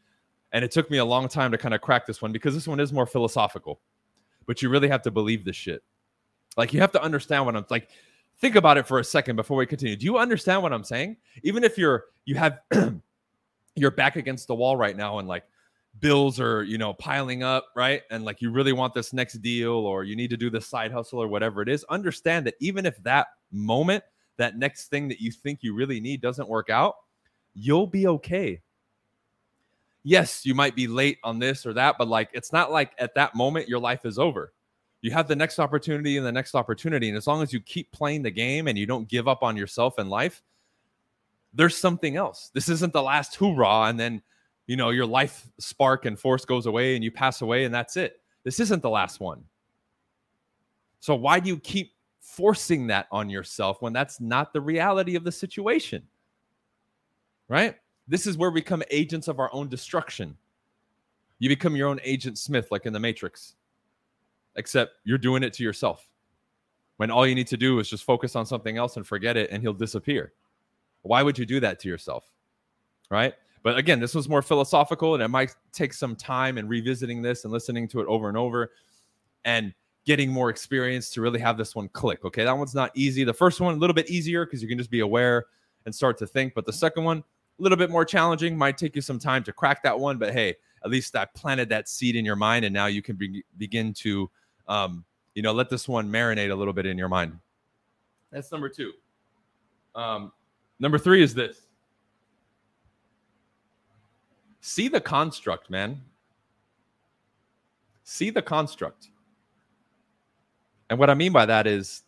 and 0.52 0.64
it 0.64 0.70
took 0.70 0.90
me 0.90 0.98
a 0.98 1.04
long 1.04 1.28
time 1.28 1.50
to 1.52 1.58
kind 1.58 1.74
of 1.74 1.80
crack 1.80 2.06
this 2.06 2.22
one 2.22 2.32
because 2.32 2.54
this 2.54 2.68
one 2.68 2.80
is 2.80 2.92
more 2.92 3.06
philosophical. 3.06 3.80
But 4.46 4.62
you 4.62 4.68
really 4.68 4.88
have 4.88 5.02
to 5.02 5.10
believe 5.10 5.44
this 5.44 5.56
shit. 5.56 5.82
Like 6.56 6.72
you 6.72 6.80
have 6.80 6.92
to 6.92 7.02
understand 7.02 7.44
what 7.44 7.56
I'm 7.56 7.66
like 7.68 7.90
think 8.38 8.54
about 8.54 8.76
it 8.76 8.86
for 8.86 8.98
a 8.98 9.04
second 9.04 9.36
before 9.36 9.56
we 9.56 9.66
continue. 9.66 9.96
Do 9.96 10.04
you 10.04 10.18
understand 10.18 10.62
what 10.62 10.72
I'm 10.72 10.84
saying? 10.84 11.16
Even 11.42 11.64
if 11.64 11.76
you're 11.76 12.04
you 12.24 12.36
have 12.36 12.60
you're 13.76 13.90
back 13.90 14.16
against 14.16 14.46
the 14.46 14.54
wall 14.54 14.76
right 14.76 14.96
now 14.96 15.18
and 15.18 15.28
like 15.28 15.44
bills 16.00 16.38
are, 16.38 16.62
you 16.62 16.78
know, 16.78 16.92
piling 16.94 17.42
up, 17.42 17.66
right? 17.74 18.02
And 18.10 18.24
like 18.24 18.40
you 18.40 18.50
really 18.50 18.72
want 18.72 18.94
this 18.94 19.12
next 19.12 19.34
deal 19.42 19.72
or 19.72 20.04
you 20.04 20.16
need 20.16 20.30
to 20.30 20.36
do 20.36 20.50
this 20.50 20.66
side 20.66 20.92
hustle 20.92 21.22
or 21.22 21.28
whatever 21.28 21.62
it 21.62 21.68
is, 21.68 21.84
understand 21.84 22.46
that 22.46 22.54
even 22.60 22.86
if 22.86 23.02
that 23.02 23.28
moment, 23.52 24.04
that 24.36 24.58
next 24.58 24.88
thing 24.88 25.08
that 25.08 25.20
you 25.20 25.30
think 25.30 25.60
you 25.62 25.74
really 25.74 26.00
need 26.00 26.20
doesn't 26.20 26.48
work 26.48 26.70
out, 26.70 26.96
you'll 27.54 27.86
be 27.86 28.06
okay. 28.06 28.60
Yes, 30.02 30.46
you 30.46 30.54
might 30.54 30.76
be 30.76 30.86
late 30.86 31.18
on 31.24 31.38
this 31.38 31.66
or 31.66 31.72
that, 31.74 31.96
but 31.98 32.08
like 32.08 32.30
it's 32.32 32.52
not 32.52 32.70
like 32.70 32.92
at 32.98 33.14
that 33.14 33.34
moment 33.34 33.68
your 33.68 33.80
life 33.80 34.04
is 34.04 34.18
over 34.18 34.52
you 35.06 35.12
have 35.12 35.28
the 35.28 35.36
next 35.36 35.60
opportunity 35.60 36.16
and 36.16 36.26
the 36.26 36.32
next 36.32 36.56
opportunity. 36.56 37.08
And 37.08 37.16
as 37.16 37.28
long 37.28 37.40
as 37.40 37.52
you 37.52 37.60
keep 37.60 37.92
playing 37.92 38.22
the 38.22 38.30
game 38.30 38.66
and 38.66 38.76
you 38.76 38.86
don't 38.86 39.08
give 39.08 39.28
up 39.28 39.42
on 39.42 39.56
yourself 39.56 39.98
and 39.98 40.10
life, 40.10 40.42
there's 41.54 41.76
something 41.76 42.16
else. 42.16 42.50
This 42.52 42.68
isn't 42.68 42.92
the 42.92 43.02
last 43.02 43.36
hoorah. 43.36 43.88
And 43.88 44.00
then, 44.00 44.22
you 44.66 44.76
know, 44.76 44.90
your 44.90 45.06
life 45.06 45.48
spark 45.58 46.06
and 46.06 46.18
force 46.18 46.44
goes 46.44 46.66
away 46.66 46.94
and 46.96 47.04
you 47.04 47.12
pass 47.12 47.40
away 47.40 47.64
and 47.64 47.74
that's 47.74 47.96
it. 47.96 48.20
This 48.42 48.58
isn't 48.58 48.82
the 48.82 48.90
last 48.90 49.20
one. 49.20 49.44
So 51.00 51.14
why 51.14 51.40
do 51.40 51.48
you 51.48 51.58
keep 51.58 51.92
forcing 52.26 52.86
that 52.88 53.06
on 53.12 53.30
yourself 53.30 53.80
when 53.80 53.92
that's 53.92 54.20
not 54.20 54.52
the 54.52 54.60
reality 54.60 55.14
of 55.16 55.24
the 55.24 55.32
situation? 55.32 56.02
Right? 57.48 57.76
This 58.08 58.26
is 58.26 58.36
where 58.36 58.50
we 58.50 58.60
become 58.60 58.82
agents 58.90 59.28
of 59.28 59.38
our 59.38 59.52
own 59.52 59.68
destruction. 59.68 60.36
You 61.38 61.48
become 61.48 61.76
your 61.76 61.88
own 61.88 62.00
agent 62.02 62.38
Smith, 62.38 62.68
like 62.70 62.86
in 62.86 62.92
the 62.92 63.00
Matrix 63.00 63.54
except 64.56 64.94
you're 65.04 65.18
doing 65.18 65.42
it 65.42 65.52
to 65.54 65.62
yourself. 65.62 66.08
When 66.96 67.10
all 67.10 67.26
you 67.26 67.34
need 67.34 67.46
to 67.48 67.56
do 67.56 67.78
is 67.78 67.88
just 67.88 68.04
focus 68.04 68.34
on 68.34 68.46
something 68.46 68.78
else 68.78 68.96
and 68.96 69.06
forget 69.06 69.36
it, 69.36 69.50
and 69.50 69.62
he'll 69.62 69.74
disappear. 69.74 70.32
Why 71.02 71.22
would 71.22 71.38
you 71.38 71.46
do 71.46 71.60
that 71.60 71.78
to 71.80 71.88
yourself? 71.88 72.24
Right? 73.10 73.34
But 73.62 73.76
again, 73.76 74.00
this 74.00 74.14
was 74.14 74.28
more 74.28 74.42
philosophical, 74.42 75.14
and 75.14 75.22
it 75.22 75.28
might 75.28 75.54
take 75.72 75.92
some 75.92 76.16
time 76.16 76.56
and 76.56 76.68
revisiting 76.68 77.20
this 77.20 77.44
and 77.44 77.52
listening 77.52 77.86
to 77.88 78.00
it 78.00 78.06
over 78.06 78.28
and 78.28 78.36
over 78.36 78.72
and 79.44 79.74
getting 80.06 80.30
more 80.30 80.48
experience 80.48 81.10
to 81.10 81.20
really 81.20 81.40
have 81.40 81.58
this 81.58 81.74
one 81.74 81.88
click. 81.88 82.24
Okay, 82.24 82.44
that 82.44 82.56
one's 82.56 82.74
not 82.74 82.90
easy. 82.94 83.24
The 83.24 83.34
first 83.34 83.60
one, 83.60 83.74
a 83.74 83.78
little 83.78 83.94
bit 83.94 84.08
easier 84.08 84.46
because 84.46 84.62
you 84.62 84.68
can 84.68 84.78
just 84.78 84.90
be 84.90 85.00
aware 85.00 85.46
and 85.84 85.94
start 85.94 86.16
to 86.18 86.26
think. 86.26 86.54
But 86.54 86.64
the 86.64 86.72
second 86.72 87.04
one, 87.04 87.18
a 87.18 87.62
little 87.62 87.76
bit 87.76 87.90
more 87.90 88.04
challenging, 88.04 88.56
might 88.56 88.78
take 88.78 88.96
you 88.96 89.02
some 89.02 89.18
time 89.18 89.44
to 89.44 89.52
crack 89.52 89.82
that 89.82 89.98
one. 89.98 90.16
But 90.16 90.32
hey, 90.32 90.54
at 90.84 90.90
least 90.90 91.14
I 91.16 91.26
planted 91.26 91.68
that 91.68 91.88
seed 91.88 92.16
in 92.16 92.24
your 92.24 92.36
mind, 92.36 92.64
and 92.64 92.72
now 92.72 92.86
you 92.86 93.02
can 93.02 93.16
be- 93.16 93.44
begin 93.58 93.92
to 93.94 94.30
um, 94.68 95.04
you 95.36 95.42
know, 95.42 95.52
let 95.52 95.68
this 95.68 95.86
one 95.86 96.10
marinate 96.10 96.50
a 96.50 96.54
little 96.54 96.72
bit 96.72 96.86
in 96.86 96.96
your 96.96 97.08
mind. 97.08 97.38
That's 98.32 98.50
number 98.50 98.68
two. 98.68 98.92
Um, 99.94 100.32
number 100.78 100.98
three 100.98 101.22
is 101.22 101.34
this 101.34 101.66
see 104.60 104.88
the 104.88 105.00
construct, 105.00 105.70
man. 105.70 106.00
See 108.02 108.30
the 108.30 108.42
construct. 108.42 109.10
And 110.90 110.98
what 110.98 111.10
I 111.10 111.14
mean 111.14 111.32
by 111.32 111.46
that 111.46 111.66
is, 111.66 112.02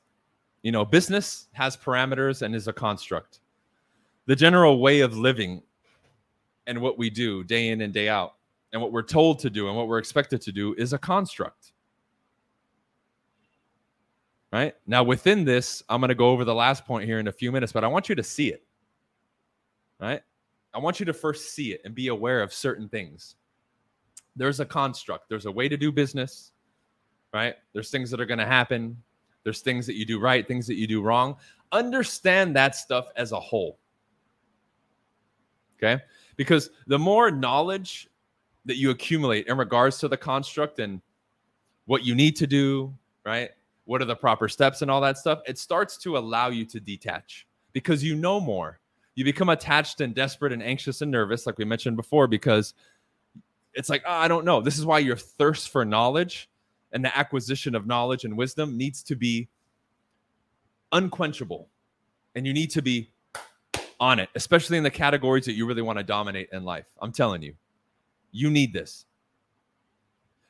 you 0.62 0.72
know, 0.72 0.84
business 0.84 1.48
has 1.52 1.76
parameters 1.76 2.42
and 2.42 2.54
is 2.54 2.68
a 2.68 2.72
construct. 2.72 3.40
The 4.26 4.36
general 4.36 4.80
way 4.80 5.00
of 5.00 5.16
living 5.16 5.62
and 6.66 6.80
what 6.80 6.98
we 6.98 7.10
do 7.10 7.42
day 7.44 7.68
in 7.68 7.80
and 7.80 7.92
day 7.92 8.08
out, 8.08 8.34
and 8.72 8.82
what 8.82 8.92
we're 8.92 9.02
told 9.02 9.38
to 9.40 9.50
do 9.50 9.68
and 9.68 9.76
what 9.76 9.88
we're 9.88 9.98
expected 9.98 10.40
to 10.42 10.52
do 10.52 10.74
is 10.74 10.92
a 10.92 10.98
construct 10.98 11.72
right? 14.52 14.74
Now, 14.86 15.02
within 15.02 15.44
this, 15.44 15.82
I'm 15.88 16.00
going 16.00 16.08
to 16.08 16.14
go 16.14 16.30
over 16.30 16.44
the 16.44 16.54
last 16.54 16.84
point 16.84 17.06
here 17.06 17.18
in 17.18 17.28
a 17.28 17.32
few 17.32 17.52
minutes, 17.52 17.72
but 17.72 17.84
I 17.84 17.88
want 17.88 18.08
you 18.08 18.14
to 18.14 18.22
see 18.22 18.48
it, 18.48 18.64
right? 20.00 20.22
I 20.74 20.78
want 20.78 21.00
you 21.00 21.06
to 21.06 21.12
first 21.12 21.54
see 21.54 21.72
it 21.72 21.80
and 21.84 21.94
be 21.94 22.08
aware 22.08 22.42
of 22.42 22.52
certain 22.52 22.88
things. 22.88 23.36
there's 24.36 24.60
a 24.60 24.64
construct, 24.64 25.28
there's 25.28 25.46
a 25.46 25.50
way 25.50 25.68
to 25.68 25.76
do 25.76 25.90
business, 25.90 26.52
right? 27.32 27.54
There's 27.72 27.90
things 27.90 28.10
that 28.10 28.20
are 28.20 28.26
going 28.26 28.38
to 28.38 28.46
happen, 28.46 28.96
there's 29.44 29.60
things 29.60 29.86
that 29.86 29.94
you 29.94 30.04
do 30.04 30.18
right, 30.18 30.46
things 30.46 30.66
that 30.66 30.74
you 30.74 30.86
do 30.86 31.02
wrong. 31.02 31.36
Understand 31.72 32.56
that 32.56 32.74
stuff 32.74 33.06
as 33.16 33.32
a 33.32 33.40
whole. 33.40 33.78
Okay? 35.76 36.02
Because 36.36 36.70
the 36.86 36.98
more 36.98 37.30
knowledge 37.30 38.08
that 38.64 38.76
you 38.76 38.90
accumulate 38.90 39.46
in 39.46 39.56
regards 39.56 39.98
to 39.98 40.08
the 40.08 40.16
construct 40.16 40.78
and 40.78 41.00
what 41.86 42.04
you 42.04 42.14
need 42.14 42.36
to 42.36 42.46
do, 42.46 42.94
right? 43.24 43.50
What 43.84 44.02
are 44.02 44.04
the 44.04 44.16
proper 44.16 44.48
steps 44.48 44.82
and 44.82 44.90
all 44.90 45.00
that 45.00 45.16
stuff? 45.16 45.40
It 45.46 45.58
starts 45.58 45.96
to 45.98 46.18
allow 46.18 46.48
you 46.48 46.66
to 46.66 46.80
detach 46.80 47.46
because 47.72 48.04
you 48.04 48.14
know 48.14 48.40
more. 48.40 48.80
You 49.14 49.24
become 49.24 49.48
attached 49.48 50.00
and 50.00 50.14
desperate 50.14 50.52
and 50.52 50.62
anxious 50.62 51.00
and 51.00 51.10
nervous, 51.10 51.46
like 51.46 51.58
we 51.58 51.64
mentioned 51.64 51.96
before, 51.96 52.26
because 52.26 52.74
it's 53.72 53.88
like, 53.88 54.02
oh, 54.06 54.12
I 54.12 54.28
don't 54.28 54.44
know. 54.44 54.60
This 54.60 54.78
is 54.78 54.84
why 54.84 54.98
your 54.98 55.16
thirst 55.16 55.70
for 55.70 55.84
knowledge 55.84 56.50
and 56.92 57.04
the 57.04 57.16
acquisition 57.16 57.74
of 57.74 57.86
knowledge 57.86 58.24
and 58.24 58.36
wisdom 58.36 58.76
needs 58.76 59.02
to 59.04 59.16
be 59.16 59.48
unquenchable. 60.92 61.68
And 62.34 62.46
you 62.46 62.52
need 62.52 62.70
to 62.70 62.82
be 62.82 63.10
on 64.00 64.18
it, 64.18 64.28
especially 64.34 64.78
in 64.78 64.84
the 64.84 64.90
categories 64.90 65.44
that 65.46 65.54
you 65.54 65.66
really 65.66 65.82
want 65.82 65.98
to 65.98 66.04
dominate 66.04 66.48
in 66.52 66.64
life. 66.64 66.86
I'm 67.00 67.12
telling 67.12 67.42
you, 67.42 67.54
you 68.30 68.50
need 68.50 68.72
this. 68.72 69.06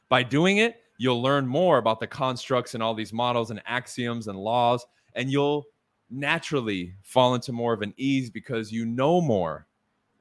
By 0.08 0.22
doing 0.22 0.58
it, 0.58 0.82
you'll 0.98 1.22
learn 1.22 1.46
more 1.46 1.78
about 1.78 2.00
the 2.00 2.06
constructs 2.06 2.74
and 2.74 2.82
all 2.82 2.94
these 2.94 3.12
models 3.12 3.50
and 3.50 3.62
axioms 3.66 4.28
and 4.28 4.38
laws, 4.38 4.86
and 5.14 5.30
you'll 5.30 5.64
naturally 6.10 6.94
fall 7.02 7.34
into 7.34 7.52
more 7.52 7.72
of 7.72 7.82
an 7.82 7.94
ease 7.96 8.30
because 8.30 8.72
you 8.72 8.84
know 8.84 9.20
more. 9.20 9.66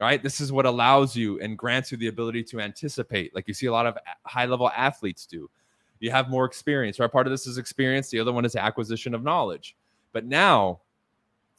Right? 0.00 0.22
This 0.22 0.40
is 0.40 0.52
what 0.52 0.64
allows 0.64 1.16
you 1.16 1.40
and 1.40 1.58
grants 1.58 1.90
you 1.90 1.98
the 1.98 2.06
ability 2.06 2.44
to 2.44 2.60
anticipate, 2.60 3.34
like 3.34 3.48
you 3.48 3.54
see 3.54 3.66
a 3.66 3.72
lot 3.72 3.84
of 3.84 3.98
high 4.24 4.46
level 4.46 4.70
athletes 4.70 5.26
do. 5.26 5.50
You 6.00 6.10
have 6.10 6.28
more 6.28 6.44
experience, 6.44 6.98
right? 6.98 7.10
Part 7.10 7.26
of 7.26 7.30
this 7.30 7.46
is 7.46 7.58
experience, 7.58 8.10
the 8.10 8.20
other 8.20 8.32
one 8.32 8.44
is 8.44 8.56
acquisition 8.56 9.14
of 9.14 9.22
knowledge. 9.22 9.76
But 10.12 10.24
now 10.24 10.80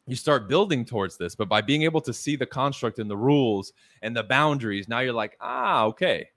you 0.07 0.15
start 0.15 0.49
building 0.49 0.85
towards 0.85 1.17
this. 1.17 1.35
But 1.35 1.49
by 1.49 1.61
being 1.61 1.83
able 1.83 2.01
to 2.01 2.13
see 2.13 2.35
the 2.35 2.45
construct 2.45 2.99
and 2.99 3.09
the 3.09 3.17
rules 3.17 3.73
and 4.01 4.15
the 4.15 4.23
boundaries, 4.23 4.87
now 4.87 4.99
you're 4.99 5.13
like, 5.13 5.37
ah, 5.39 5.83
okay. 5.85 6.29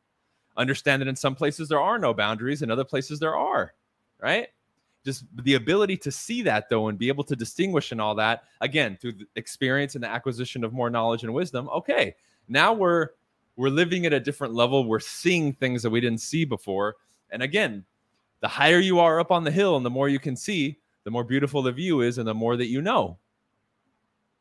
Understand 0.57 1.01
that 1.01 1.09
in 1.09 1.17
some 1.17 1.35
places 1.35 1.69
there 1.69 1.81
are 1.81 1.99
no 1.99 2.13
boundaries, 2.13 2.61
in 2.61 2.71
other 2.71 2.85
places 2.85 3.19
there 3.19 3.35
are, 3.35 3.73
right? 4.21 4.49
Just 5.05 5.25
the 5.43 5.55
ability 5.55 5.97
to 5.99 6.13
see 6.13 6.43
that 6.43 6.69
though 6.69 6.89
and 6.89 6.99
be 6.99 7.09
able 7.09 7.25
to 7.25 7.35
distinguish 7.35 7.91
and 7.91 8.01
all 8.01 8.15
that 8.17 8.45
again 8.61 8.99
through 9.01 9.15
experience 9.35 9.95
and 9.95 10.05
the 10.05 10.09
acquisition 10.09 10.63
of 10.63 10.73
more 10.73 10.91
knowledge 10.91 11.25
and 11.25 11.33
wisdom. 11.33 11.69
Okay, 11.71 12.15
now 12.49 12.73
we're 12.73 13.09
we're 13.57 13.71
living 13.71 14.07
at 14.07 14.13
a 14.13 14.21
different 14.21 14.55
level. 14.55 14.87
We're 14.87 15.01
seeing 15.01 15.55
things 15.55 15.83
that 15.83 15.91
we 15.91 16.01
didn't 16.01 16.21
see 16.21 16.45
before. 16.45 16.97
And 17.31 17.43
again, 17.43 17.85
the 18.43 18.49
higher 18.49 18.81
you 18.81 18.99
are 18.99 19.19
up 19.21 19.31
on 19.31 19.45
the 19.45 19.51
hill 19.51 19.77
and 19.77 19.87
the 19.87 19.91
more 19.91 20.09
you 20.09 20.19
can 20.19 20.37
see, 20.37 20.79
the 21.05 21.11
more 21.11 21.25
beautiful 21.25 21.63
the 21.63 21.73
view 21.73 22.03
is 22.03 22.19
and 22.19 22.29
the 22.29 22.35
more 22.35 22.57
that 22.57 22.67
you 22.67 22.83
know. 22.83 23.17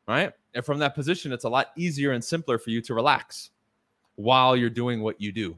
Right? 0.06 0.32
And 0.54 0.64
from 0.64 0.80
that 0.80 0.94
position, 0.94 1.32
it's 1.32 1.44
a 1.44 1.48
lot 1.48 1.68
easier 1.76 2.10
and 2.12 2.22
simpler 2.22 2.58
for 2.58 2.70
you 2.70 2.82
to 2.82 2.94
relax 2.94 3.50
while 4.16 4.56
you're 4.56 4.68
doing 4.68 5.00
what 5.02 5.20
you 5.20 5.32
do. 5.32 5.56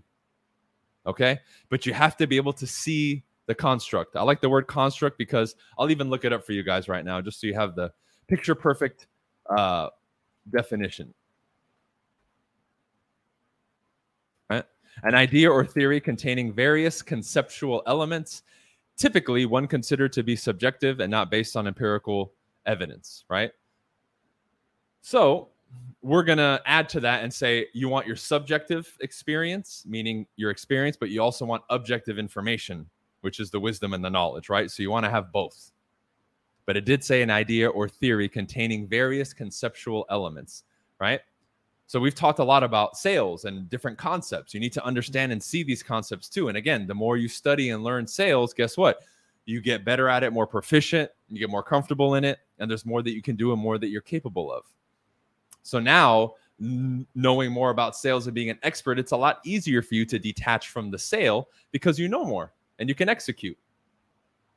Okay? 1.06 1.40
But 1.70 1.86
you 1.86 1.94
have 1.94 2.16
to 2.18 2.26
be 2.26 2.36
able 2.36 2.52
to 2.52 2.66
see 2.66 3.24
the 3.46 3.54
construct. 3.54 4.14
I 4.14 4.22
like 4.22 4.42
the 4.42 4.48
word 4.50 4.66
construct 4.66 5.16
because 5.18 5.56
I'll 5.78 5.90
even 5.90 6.10
look 6.10 6.24
it 6.24 6.32
up 6.32 6.44
for 6.44 6.52
you 6.52 6.62
guys 6.62 6.88
right 6.88 7.04
now 7.04 7.20
just 7.20 7.40
so 7.40 7.46
you 7.46 7.54
have 7.54 7.74
the 7.74 7.92
picture 8.28 8.54
perfect 8.54 9.06
uh, 9.48 9.88
definition. 10.50 11.12
Right? 14.50 14.64
An 15.04 15.14
idea 15.14 15.50
or 15.50 15.64
theory 15.64 16.00
containing 16.00 16.52
various 16.52 17.02
conceptual 17.02 17.82
elements 17.86 18.42
typically 18.96 19.44
one 19.44 19.66
considered 19.66 20.12
to 20.12 20.22
be 20.22 20.36
subjective 20.36 21.00
and 21.00 21.10
not 21.10 21.30
based 21.30 21.56
on 21.56 21.66
empirical 21.66 22.32
evidence, 22.66 23.24
right? 23.28 23.50
So 25.02 25.48
we're 26.02 26.22
going 26.22 26.38
to 26.38 26.60
add 26.64 26.88
to 26.90 27.00
that 27.00 27.22
and 27.22 27.32
say 27.32 27.66
you 27.74 27.88
want 27.88 28.06
your 28.06 28.16
subjective 28.16 28.96
experience, 29.00 29.84
meaning 29.86 30.26
your 30.36 30.50
experience, 30.50 30.96
but 30.96 31.10
you 31.10 31.20
also 31.20 31.44
want 31.44 31.62
objective 31.70 32.18
information, 32.18 32.88
which 33.22 33.40
is 33.40 33.50
the 33.50 33.60
wisdom 33.60 33.94
and 33.94 34.04
the 34.04 34.10
knowledge, 34.10 34.48
right? 34.48 34.70
So 34.70 34.82
you 34.82 34.90
want 34.90 35.04
to 35.04 35.10
have 35.10 35.32
both. 35.32 35.72
But 36.66 36.76
it 36.76 36.86
did 36.86 37.04
say 37.04 37.20
an 37.20 37.30
idea 37.30 37.68
or 37.68 37.88
theory 37.88 38.28
containing 38.28 38.88
various 38.88 39.34
conceptual 39.34 40.06
elements, 40.08 40.64
right? 40.98 41.20
So 41.86 42.00
we've 42.00 42.14
talked 42.14 42.38
a 42.38 42.44
lot 42.44 42.62
about 42.62 42.96
sales 42.96 43.44
and 43.44 43.68
different 43.68 43.98
concepts. 43.98 44.54
You 44.54 44.60
need 44.60 44.72
to 44.72 44.80
mm-hmm. 44.80 44.88
understand 44.88 45.32
and 45.32 45.42
see 45.42 45.62
these 45.62 45.82
concepts 45.82 46.28
too. 46.28 46.48
And 46.48 46.56
again, 46.56 46.86
the 46.86 46.94
more 46.94 47.16
you 47.16 47.28
study 47.28 47.70
and 47.70 47.84
learn 47.84 48.06
sales, 48.06 48.54
guess 48.54 48.76
what? 48.76 49.00
You 49.44 49.60
get 49.60 49.84
better 49.84 50.08
at 50.08 50.22
it, 50.22 50.32
more 50.32 50.46
proficient, 50.46 51.10
you 51.28 51.38
get 51.38 51.50
more 51.50 51.62
comfortable 51.62 52.14
in 52.14 52.24
it, 52.24 52.38
and 52.58 52.70
there's 52.70 52.86
more 52.86 53.02
that 53.02 53.12
you 53.12 53.20
can 53.20 53.36
do 53.36 53.52
and 53.52 53.60
more 53.60 53.76
that 53.76 53.88
you're 53.88 54.00
capable 54.00 54.50
of. 54.50 54.64
So 55.62 55.78
now, 55.78 56.34
knowing 56.58 57.52
more 57.52 57.70
about 57.70 57.96
sales 57.96 58.26
and 58.26 58.34
being 58.34 58.48
an 58.48 58.58
expert, 58.62 58.98
it's 58.98 59.12
a 59.12 59.16
lot 59.16 59.40
easier 59.44 59.82
for 59.82 59.94
you 59.94 60.06
to 60.06 60.18
detach 60.18 60.68
from 60.68 60.90
the 60.90 60.98
sale 60.98 61.48
because 61.72 61.98
you 61.98 62.08
know 62.08 62.24
more 62.24 62.52
and 62.78 62.88
you 62.88 62.94
can 62.94 63.08
execute, 63.08 63.58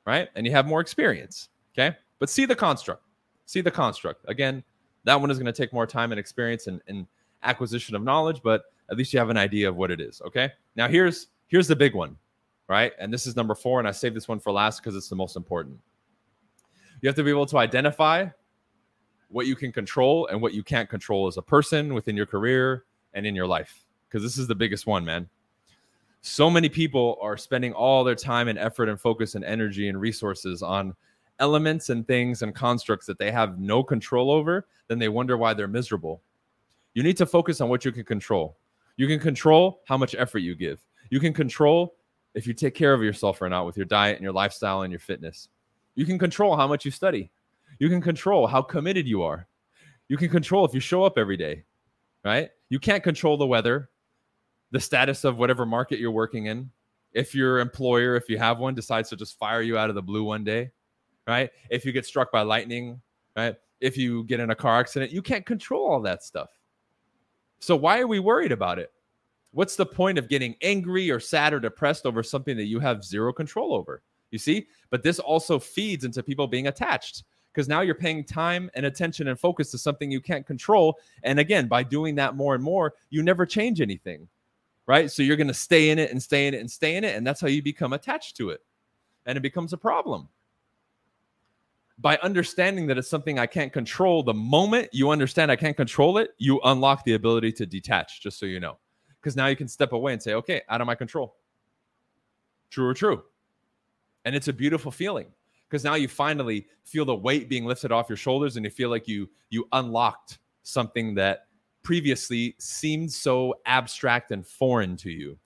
right? 0.06 0.30
And 0.36 0.46
you 0.46 0.52
have 0.52 0.68
more 0.68 0.80
experience. 0.80 1.50
Okay. 1.74 1.96
But 2.20 2.30
see 2.30 2.46
the 2.46 2.56
construct. 2.56 3.04
See 3.46 3.62
the 3.62 3.72
construct. 3.72 4.26
Again, 4.28 4.64
that 5.04 5.20
one 5.20 5.32
is 5.32 5.38
going 5.38 5.52
to 5.52 5.54
take 5.54 5.74
more 5.74 5.88
time 5.88 6.12
and 6.12 6.20
experience 6.20 6.68
and, 6.68 6.82
and 6.88 7.08
acquisition 7.44 7.96
of 7.96 8.04
knowledge, 8.04 8.42
but 8.44 8.64
at 8.90 8.98
least 8.98 9.14
you 9.14 9.20
have 9.20 9.30
an 9.30 9.38
idea 9.38 9.70
of 9.70 9.76
what 9.76 9.92
it 9.92 10.00
is. 10.00 10.22
Okay. 10.26 10.52
Now 10.76 10.88
here's 10.88 11.28
here's 11.48 11.68
the 11.68 11.76
big 11.76 11.94
one, 11.94 12.18
right? 12.68 12.94
And 13.00 13.14
this 13.14 13.26
is 13.26 13.36
number 13.36 13.56
four, 13.56 13.80
and 13.80 13.88
I 13.88 13.92
saved 13.92 14.16
this 14.16 14.28
one 14.28 14.40
for 14.40 14.52
last 14.52 14.82
because 14.82 14.96
it's 14.96 15.10
the 15.10 15.16
most 15.16 15.36
important. 15.36 15.80
You 17.02 17.08
have 17.08 17.16
to 17.16 17.24
be 17.24 17.30
able 17.30 17.46
to 17.48 17.58
identify 17.58 18.28
what 19.30 19.46
you 19.46 19.56
can 19.56 19.72
control 19.72 20.28
and 20.28 20.42
what 20.42 20.54
you 20.54 20.64
can't 20.64 20.90
control 20.90 21.28
as 21.28 21.38
a 21.38 21.42
person 21.42 21.94
within 21.94 22.16
your 22.16 22.26
career 22.26 22.86
and 23.14 23.26
in 23.26 23.36
your 23.36 23.48
life. 23.48 23.86
Because 24.08 24.24
this 24.24 24.38
is 24.38 24.48
the 24.48 24.56
biggest 24.56 24.88
one, 24.88 25.04
man. 25.04 25.30
So 26.22 26.50
many 26.50 26.70
people 26.70 27.18
are 27.22 27.38
spending 27.38 27.74
all 27.74 28.04
their 28.04 28.16
time 28.16 28.48
and 28.48 28.58
effort 28.58 28.90
and 28.90 29.00
focus 29.00 29.36
and 29.36 29.46
energy 29.46 29.90
and 29.90 30.00
resources 30.00 30.64
on 30.64 30.96
elements 31.40 31.90
and 31.90 32.08
things 32.08 32.42
and 32.42 32.56
constructs 32.56 33.06
that 33.06 33.20
they 33.20 33.32
have 33.32 33.60
no 33.60 33.84
control 33.84 34.32
over, 34.32 34.68
then 34.88 35.00
they 35.00 35.10
wonder 35.10 35.38
why 35.38 35.54
they're 35.54 35.68
miserable. 35.68 36.22
You 36.98 37.04
need 37.04 37.18
to 37.18 37.28
focus 37.28 37.62
on 37.62 37.70
what 37.70 37.86
you 37.86 37.92
can 37.92 38.04
control. 38.04 38.58
You 38.96 39.06
can 39.06 39.20
control 39.20 39.84
how 39.86 39.98
much 39.98 40.16
effort 40.18 40.40
you 40.40 40.56
give. 40.56 40.84
You 41.12 41.20
can 41.20 41.32
control 41.32 41.94
if 42.34 42.48
you 42.48 42.56
take 42.56 42.74
care 42.74 42.92
of 42.92 43.04
yourself 43.04 43.40
or 43.40 43.48
not 43.50 43.68
with 43.68 43.78
your 43.78 43.86
diet 43.86 44.16
and 44.16 44.24
your 44.24 44.34
lifestyle 44.34 44.82
and 44.82 44.92
your 44.92 45.00
fitness. 45.00 45.50
You 45.94 46.08
can 46.08 46.18
control 46.18 46.58
how 46.58 46.66
much 46.66 46.86
you 46.86 46.90
study. 46.90 47.30
You 47.78 47.88
can 47.90 48.02
control 48.02 48.48
how 48.48 48.64
committed 48.64 49.06
you 49.06 49.22
are. 49.22 49.48
You 50.08 50.18
can 50.18 50.30
control 50.30 50.66
if 50.66 50.74
you 50.74 50.80
show 50.80 51.04
up 51.04 51.20
every 51.20 51.38
day, 51.38 51.66
right? 52.26 52.50
You 52.70 52.80
can't 52.80 53.04
control 53.04 53.38
the 53.38 53.46
weather, 53.46 53.92
the 54.72 54.80
status 54.80 55.24
of 55.24 55.38
whatever 55.38 55.68
market 55.68 56.00
you're 56.00 56.10
working 56.10 56.48
in. 56.48 56.72
If 57.14 57.36
your 57.36 57.60
employer, 57.60 58.16
if 58.16 58.28
you 58.28 58.40
have 58.40 58.58
one, 58.58 58.74
decides 58.74 59.10
to 59.10 59.16
just 59.16 59.38
fire 59.38 59.62
you 59.62 59.78
out 59.78 59.90
of 59.90 59.96
the 59.96 60.02
blue 60.02 60.24
one 60.24 60.44
day, 60.44 60.72
right? 61.28 61.52
If 61.70 61.86
you 61.86 61.92
get 61.92 62.08
struck 62.08 62.32
by 62.32 62.42
lightning, 62.42 63.00
right? 63.36 63.56
If 63.82 63.98
you 63.98 64.24
get 64.24 64.40
in 64.40 64.50
a 64.50 64.56
car 64.56 64.80
accident, 64.80 65.12
you 65.12 65.22
can't 65.22 65.46
control 65.46 65.86
all 65.86 66.02
that 66.02 66.24
stuff. 66.24 66.50
So 67.60 67.76
why 67.76 68.00
are 68.00 68.08
we 68.08 68.20
worried 68.20 68.52
about 68.52 68.80
it? 68.80 68.92
What's 69.52 69.76
the 69.76 69.86
point 69.86 70.18
of 70.18 70.30
getting 70.30 70.56
angry 70.62 71.10
or 71.10 71.20
sad 71.20 71.54
or 71.54 71.60
depressed 71.60 72.06
over 72.06 72.22
something 72.22 72.58
that 72.58 72.66
you 72.66 72.80
have 72.80 73.04
zero 73.04 73.34
control 73.34 73.74
over? 73.74 74.02
You 74.32 74.38
see? 74.38 74.68
But 74.90 75.04
this 75.04 75.20
also 75.20 75.58
feeds 75.58 76.04
into 76.04 76.22
people 76.22 76.48
being 76.48 76.68
attached 76.68 77.24
because 77.54 77.68
now 77.68 77.82
you're 77.82 77.96
paying 77.96 78.24
time 78.24 78.70
and 78.76 78.86
attention 78.86 79.30
and 79.30 79.40
focus 79.40 79.72
to 79.72 79.78
something 79.78 80.12
you 80.12 80.22
can't 80.22 80.46
control. 80.46 81.00
And 81.24 81.40
again, 81.40 81.68
by 81.68 81.82
doing 81.82 82.14
that 82.16 82.36
more 82.36 82.54
and 82.54 82.64
more, 82.64 82.94
you 83.10 83.24
never 83.24 83.46
change 83.46 83.82
anything, 83.82 84.28
right? 84.86 85.10
So 85.10 85.24
you're 85.24 85.38
going 85.38 85.48
to 85.48 85.54
stay 85.56 85.90
in 85.90 85.98
it 85.98 86.12
and 86.12 86.22
stay 86.22 86.46
in 86.46 86.54
it 86.54 86.60
and 86.60 86.70
stay 86.70 86.98
in 86.98 87.04
it. 87.04 87.16
And 87.16 87.26
that's 87.26 87.42
how 87.42 87.48
you 87.48 87.64
become 87.64 87.94
attached 87.94 88.38
to 88.38 88.52
it. 88.52 88.62
And 89.26 89.38
it 89.38 89.42
becomes 89.42 89.74
a 89.74 89.78
problem 89.78 90.30
by 92.00 92.18
understanding 92.18 92.86
that 92.88 92.98
it's 92.98 93.10
something 93.10 93.40
I 93.40 93.48
can't 93.48 93.74
control, 93.74 94.22
the 94.22 94.34
moment 94.34 94.90
you 94.92 95.10
understand 95.10 95.52
I 95.52 95.56
can't 95.56 95.76
control 95.76 96.18
it, 96.20 96.32
you 96.38 96.60
unlock 96.64 97.04
the 97.04 97.14
ability 97.14 97.52
to 97.54 97.66
detach, 97.66 98.22
just 98.22 98.40
so 98.40 98.46
you 98.46 98.60
know. 98.60 98.78
Because 99.20 99.36
now 99.36 99.48
you 99.48 99.56
can 99.56 99.68
step 99.68 99.94
away 99.94 100.14
and 100.14 100.22
say, 100.22 100.34
okay, 100.36 100.62
out 100.70 100.80
of 100.80 100.88
my 100.88 100.96
control. 100.96 101.36
True 102.70 102.88
or 102.88 102.94
true. 102.94 103.24
And 104.26 104.36
it's 104.36 104.48
a 104.48 104.54
beautiful 104.54 104.92
feeling 104.92 105.28
because 105.68 105.84
now 105.84 105.96
you 105.96 106.08
finally 106.08 106.68
feel 106.84 107.06
the 107.06 107.16
weight 107.16 107.50
being 107.50 107.66
lifted 107.66 107.92
off 107.92 108.10
your 108.10 108.18
shoulders 108.18 108.56
and 108.58 108.66
you 108.66 108.70
feel 108.70 108.90
like 108.90 109.08
you 109.08 109.30
you 109.50 109.68
unlocked 109.72 110.40
something 110.64 111.16
that 111.16 111.48
previously 111.82 112.56
seemed 112.60 113.12
so 113.12 113.56
abstract 113.66 114.32
and 114.32 114.46
foreign 114.46 114.98
to 114.98 115.10
you. 115.10 115.38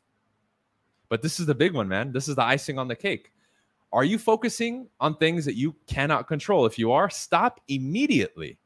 But 1.10 1.22
this 1.22 1.40
is 1.40 1.46
the 1.46 1.56
big 1.56 1.74
one, 1.74 1.88
man. 1.88 2.12
This 2.12 2.28
is 2.28 2.36
the 2.36 2.44
icing 2.44 2.80
on 2.80 2.88
the 2.88 2.96
cake 2.96 3.32
are 3.94 4.04
you 4.04 4.18
focusing 4.18 4.88
on 5.00 5.18
things 5.18 5.44
that 5.46 5.56
you 5.56 5.76
cannot 5.88 6.28
control? 6.28 6.66
If 6.66 6.80
you 6.80 6.92
are, 6.92 7.10
stop 7.10 7.60
immediately. 7.68 8.58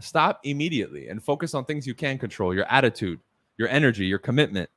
Stop 0.00 0.40
immediately 0.42 1.08
and 1.08 1.22
focus 1.22 1.54
on 1.54 1.64
things 1.64 1.86
you 1.86 1.94
can 1.94 2.18
control 2.18 2.52
your 2.52 2.66
attitude, 2.66 3.20
your 3.56 3.68
energy, 3.68 4.06
your 4.06 4.18
commitment, 4.18 4.68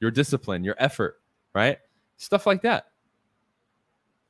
your 0.00 0.10
discipline, 0.10 0.62
your 0.62 0.76
effort, 0.78 1.20
right? 1.54 1.78
Stuff 2.18 2.46
like 2.46 2.60
that. 2.62 2.88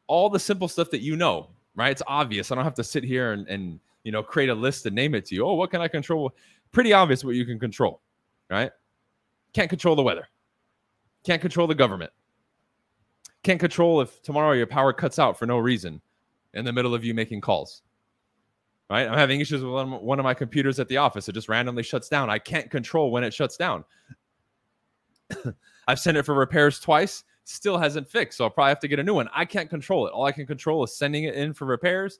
All 0.06 0.30
the 0.30 0.38
simple 0.38 0.68
stuff 0.68 0.90
that 0.90 1.00
you 1.00 1.16
know, 1.16 1.48
right? 1.74 1.90
It's 1.90 2.02
obvious. 2.06 2.52
I 2.52 2.54
don't 2.54 2.64
have 2.64 2.74
to 2.74 2.84
sit 2.84 3.02
here 3.02 3.32
and, 3.32 3.46
and 3.48 3.80
you 4.04 4.12
know 4.12 4.22
create 4.22 4.50
a 4.50 4.54
list 4.54 4.86
and 4.86 4.94
name 4.94 5.14
it 5.14 5.26
to 5.26 5.34
you. 5.34 5.44
Oh, 5.44 5.54
what 5.54 5.70
can 5.70 5.80
I 5.80 5.88
control? 5.88 6.32
Pretty 6.70 6.92
obvious 6.92 7.24
what 7.24 7.34
you 7.34 7.44
can 7.44 7.58
control, 7.58 8.00
right? 8.48 8.70
Can't 9.52 9.68
control 9.68 9.96
the 9.96 10.02
weather. 10.02 10.28
Can't 11.24 11.40
control 11.40 11.66
the 11.66 11.74
government. 11.74 12.12
Can't 13.42 13.60
control 13.60 14.00
if 14.00 14.22
tomorrow 14.22 14.52
your 14.52 14.66
power 14.66 14.92
cuts 14.92 15.18
out 15.18 15.38
for 15.38 15.46
no 15.46 15.58
reason 15.58 16.00
in 16.54 16.64
the 16.64 16.72
middle 16.72 16.94
of 16.94 17.04
you 17.04 17.14
making 17.14 17.40
calls. 17.40 17.82
Right? 18.90 19.06
I'm 19.06 19.16
having 19.16 19.40
issues 19.40 19.62
with 19.62 19.72
one 19.72 20.18
of 20.18 20.24
my 20.24 20.34
computers 20.34 20.80
at 20.80 20.88
the 20.88 20.96
office. 20.96 21.28
It 21.28 21.32
just 21.32 21.48
randomly 21.48 21.84
shuts 21.84 22.08
down. 22.08 22.28
I 22.28 22.38
can't 22.38 22.70
control 22.70 23.12
when 23.12 23.22
it 23.22 23.32
shuts 23.32 23.56
down. 23.56 23.84
I've 25.88 26.00
sent 26.00 26.16
it 26.16 26.24
for 26.24 26.34
repairs 26.34 26.80
twice, 26.80 27.22
still 27.44 27.78
hasn't 27.78 28.08
fixed. 28.08 28.38
So 28.38 28.44
I'll 28.44 28.50
probably 28.50 28.70
have 28.70 28.80
to 28.80 28.88
get 28.88 28.98
a 28.98 29.04
new 29.04 29.14
one. 29.14 29.28
I 29.34 29.44
can't 29.44 29.70
control 29.70 30.06
it. 30.06 30.12
All 30.12 30.24
I 30.24 30.32
can 30.32 30.46
control 30.46 30.82
is 30.84 30.96
sending 30.96 31.24
it 31.24 31.34
in 31.34 31.54
for 31.54 31.66
repairs 31.66 32.18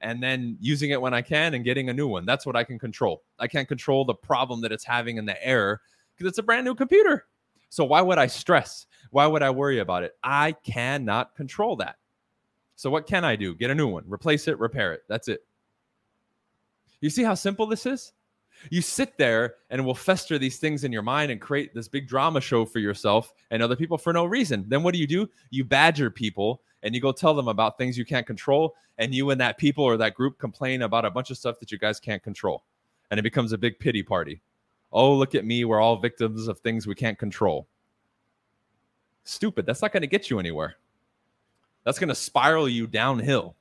and 0.00 0.22
then 0.22 0.56
using 0.60 0.90
it 0.90 1.00
when 1.00 1.14
I 1.14 1.22
can 1.22 1.54
and 1.54 1.64
getting 1.64 1.88
a 1.88 1.94
new 1.94 2.08
one. 2.08 2.24
That's 2.24 2.46
what 2.46 2.56
I 2.56 2.64
can 2.64 2.78
control. 2.78 3.22
I 3.38 3.46
can't 3.46 3.68
control 3.68 4.04
the 4.04 4.14
problem 4.14 4.60
that 4.62 4.72
it's 4.72 4.84
having 4.84 5.18
in 5.18 5.26
the 5.26 5.42
error 5.46 5.80
because 6.14 6.30
it's 6.30 6.38
a 6.38 6.42
brand 6.42 6.64
new 6.64 6.74
computer. 6.74 7.26
So 7.68 7.84
why 7.84 8.00
would 8.00 8.18
I 8.18 8.26
stress? 8.26 8.86
Why 9.16 9.26
would 9.26 9.42
I 9.42 9.48
worry 9.48 9.78
about 9.78 10.02
it? 10.02 10.14
I 10.22 10.52
cannot 10.52 11.34
control 11.34 11.76
that. 11.76 11.96
So 12.74 12.90
what 12.90 13.06
can 13.06 13.24
I 13.24 13.34
do? 13.34 13.54
Get 13.54 13.70
a 13.70 13.74
new 13.74 13.86
one, 13.88 14.04
replace 14.06 14.46
it, 14.46 14.58
repair 14.58 14.92
it. 14.92 15.04
That's 15.08 15.28
it. 15.28 15.40
You 17.00 17.08
see 17.08 17.22
how 17.22 17.32
simple 17.32 17.66
this 17.66 17.86
is? 17.86 18.12
You 18.68 18.82
sit 18.82 19.16
there 19.16 19.54
and 19.70 19.86
will 19.86 19.94
fester 19.94 20.38
these 20.38 20.58
things 20.58 20.84
in 20.84 20.92
your 20.92 21.00
mind 21.00 21.32
and 21.32 21.40
create 21.40 21.72
this 21.72 21.88
big 21.88 22.06
drama 22.06 22.42
show 22.42 22.66
for 22.66 22.78
yourself 22.78 23.32
and 23.50 23.62
other 23.62 23.74
people 23.74 23.96
for 23.96 24.12
no 24.12 24.26
reason. 24.26 24.66
Then 24.68 24.82
what 24.82 24.92
do 24.92 25.00
you 25.00 25.06
do? 25.06 25.30
You 25.48 25.64
badger 25.64 26.10
people 26.10 26.60
and 26.82 26.94
you 26.94 27.00
go 27.00 27.10
tell 27.10 27.32
them 27.32 27.48
about 27.48 27.78
things 27.78 27.96
you 27.96 28.04
can't 28.04 28.26
control. 28.26 28.74
And 28.98 29.14
you 29.14 29.30
and 29.30 29.40
that 29.40 29.56
people 29.56 29.84
or 29.84 29.96
that 29.96 30.14
group 30.14 30.38
complain 30.38 30.82
about 30.82 31.06
a 31.06 31.10
bunch 31.10 31.30
of 31.30 31.38
stuff 31.38 31.58
that 31.60 31.72
you 31.72 31.78
guys 31.78 31.98
can't 31.98 32.22
control. 32.22 32.64
And 33.10 33.18
it 33.18 33.22
becomes 33.22 33.52
a 33.52 33.58
big 33.58 33.78
pity 33.78 34.02
party. 34.02 34.42
Oh, 34.92 35.14
look 35.14 35.34
at 35.34 35.46
me. 35.46 35.64
We're 35.64 35.80
all 35.80 35.96
victims 35.96 36.48
of 36.48 36.58
things 36.58 36.86
we 36.86 36.94
can't 36.94 37.18
control. 37.18 37.66
Stupid. 39.26 39.66
That's 39.66 39.82
not 39.82 39.92
going 39.92 40.02
to 40.02 40.06
get 40.06 40.30
you 40.30 40.38
anywhere. 40.38 40.76
That's 41.82 41.98
going 41.98 42.08
to 42.08 42.14
spiral 42.14 42.68
you 42.68 42.86
downhill 42.86 43.56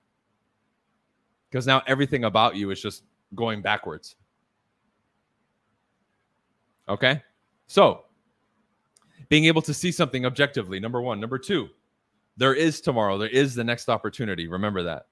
because 1.50 1.66
now 1.66 1.82
everything 1.88 2.24
about 2.24 2.56
you 2.56 2.70
is 2.70 2.80
just 2.80 3.04
going 3.34 3.64
backwards. 3.64 4.16
Okay. 6.88 7.24
So, 7.66 8.06
being 9.28 9.46
able 9.46 9.64
to 9.64 9.74
see 9.74 9.92
something 9.92 10.24
objectively, 10.24 10.80
number 10.80 11.02
one. 11.02 11.20
Number 11.20 11.40
two, 11.40 11.70
there 12.38 12.54
is 12.54 12.80
tomorrow. 12.80 13.18
There 13.18 13.28
is 13.28 13.56
the 13.56 13.64
next 13.64 13.90
opportunity. 13.90 14.48
Remember 14.48 14.84
that. 14.84 15.08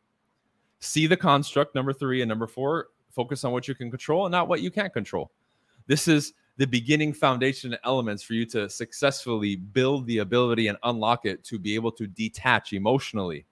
See 0.82 1.08
the 1.08 1.18
construct, 1.18 1.74
number 1.74 1.94
three. 1.94 2.22
And 2.22 2.30
number 2.30 2.46
four, 2.46 2.90
focus 3.10 3.44
on 3.44 3.54
what 3.54 3.68
you 3.68 3.74
can 3.74 3.90
control 3.90 4.28
and 4.28 4.32
not 4.32 4.48
what 4.48 4.62
you 4.62 4.70
can't 4.70 4.94
control. 4.94 5.32
This 5.88 6.08
is 6.08 6.34
the 6.58 6.68
beginning 6.68 7.14
foundation 7.14 7.76
elements 7.84 8.22
for 8.22 8.34
you 8.34 8.46
to 8.46 8.70
successfully 8.70 9.56
build 9.56 10.06
the 10.06 10.20
ability 10.20 10.68
and 10.68 10.78
unlock 10.84 11.26
it 11.26 11.44
to 11.46 11.58
be 11.58 11.76
able 11.76 11.92
to 11.92 12.06
detach 12.08 12.74
emotionally, 12.74 13.46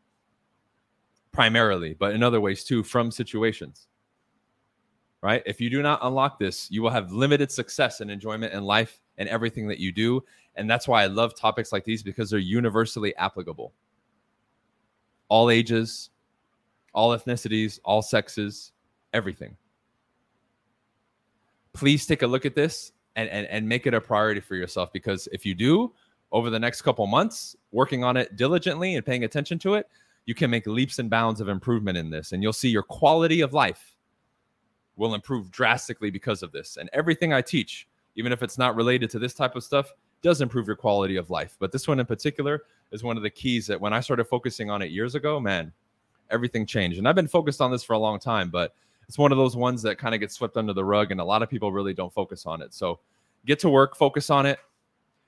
primarily, 1.32 1.96
but 1.96 2.14
in 2.14 2.22
other 2.22 2.40
ways 2.40 2.64
too, 2.64 2.84
from 2.84 3.10
situations 3.10 3.88
right? 5.22 5.44
If 5.46 5.62
you 5.62 5.70
do 5.70 5.82
not 5.82 6.00
unlock 6.02 6.40
this, 6.40 6.70
you 6.72 6.82
will 6.82 6.90
have 6.90 7.12
limited 7.12 7.52
success 7.52 8.02
and 8.02 8.10
enjoyment 8.10 8.54
in 8.54 8.64
life 8.64 9.00
and 9.18 9.30
everything 9.30 9.68
that 9.68 9.80
you 9.80 9.92
do. 9.92 10.24
And 10.56 10.70
that's 10.70 10.88
why 10.88 11.04
I 11.04 11.08
love 11.08 11.36
topics 11.36 11.72
like 11.72 11.86
these 11.86 12.04
because 12.04 12.30
they're 12.30 12.40
universally 12.40 13.16
applicable. 13.18 13.74
All 15.30 15.50
ages, 15.50 16.10
all 16.94 17.16
ethnicities, 17.16 17.80
all 17.86 18.02
sexes, 18.02 18.74
everything. 19.14 19.56
Please 21.74 22.06
take 22.06 22.22
a 22.22 22.28
look 22.28 22.46
at 22.46 22.56
this 22.56 22.92
and, 23.16 23.30
and, 23.30 23.48
and 23.48 23.68
make 23.68 23.88
it 23.88 23.94
a 23.94 24.02
priority 24.02 24.42
for 24.42 24.56
yourself 24.56 24.92
because 24.94 25.28
if 25.32 25.46
you 25.46 25.56
do, 25.56 25.94
over 26.32 26.50
the 26.50 26.60
next 26.60 26.82
couple 26.82 27.06
months, 27.08 27.56
working 27.72 28.04
on 28.04 28.16
it 28.18 28.36
diligently 28.36 28.96
and 28.96 29.06
paying 29.06 29.24
attention 29.24 29.60
to 29.60 29.76
it, 29.76 29.88
you 30.26 30.34
can 30.34 30.50
make 30.50 30.66
leaps 30.66 31.00
and 31.00 31.10
bounds 31.10 31.42
of 31.42 31.50
improvement 31.50 31.98
in 31.98 32.10
this. 32.10 32.32
And 32.32 32.42
you'll 32.42 32.54
see 32.54 32.70
your 32.70 32.84
quality 32.84 33.42
of 33.42 33.54
life 33.54 33.96
will 34.96 35.14
improve 35.16 35.52
drastically 35.52 36.10
because 36.10 36.44
of 36.44 36.52
this. 36.52 36.78
And 36.78 36.90
everything 36.94 37.34
I 37.34 37.42
teach, 37.42 37.88
even 38.16 38.32
if 38.32 38.44
it's 38.44 38.58
not 38.58 38.76
related 38.76 39.10
to 39.12 39.20
this 39.20 39.34
type 39.34 39.56
of 39.56 39.64
stuff, 39.64 39.92
does 40.22 40.42
improve 40.42 40.68
your 40.68 40.76
quality 40.76 41.16
of 41.16 41.30
life. 41.30 41.56
But 41.60 41.72
this 41.72 41.88
one 41.88 42.00
in 42.00 42.06
particular 42.06 42.64
is 42.92 43.04
one 43.04 43.18
of 43.18 43.24
the 43.24 43.30
keys 43.30 43.68
that 43.68 43.82
when 43.82 43.94
I 43.94 44.00
started 44.00 44.26
focusing 44.26 44.70
on 44.70 44.82
it 44.82 44.92
years 44.92 45.16
ago, 45.16 45.40
man, 45.40 45.74
everything 46.30 46.66
changed. 46.66 46.98
And 46.98 47.08
I've 47.08 47.16
been 47.16 47.28
focused 47.28 47.62
on 47.62 47.72
this 47.72 47.84
for 47.84 47.94
a 47.94 48.00
long 48.00 48.20
time, 48.20 48.50
but 48.50 48.76
it's 49.08 49.18
one 49.18 49.32
of 49.32 49.38
those 49.38 49.56
ones 49.56 49.82
that 49.82 49.98
kind 49.98 50.16
of 50.16 50.22
gets 50.22 50.36
swept 50.36 50.58
under 50.58 50.74
the 50.74 50.84
rug 50.84 51.12
and 51.12 51.20
a 51.20 51.24
lot 51.24 51.44
of 51.44 51.50
people 51.50 51.72
really 51.72 51.94
don't 51.94 52.14
focus 52.14 52.46
on 52.46 52.62
it. 52.62 52.74
So 52.74 53.00
get 53.46 53.60
to 53.60 53.70
work, 53.70 53.96
focus 53.96 54.30
on 54.30 54.46
it. 54.46 54.60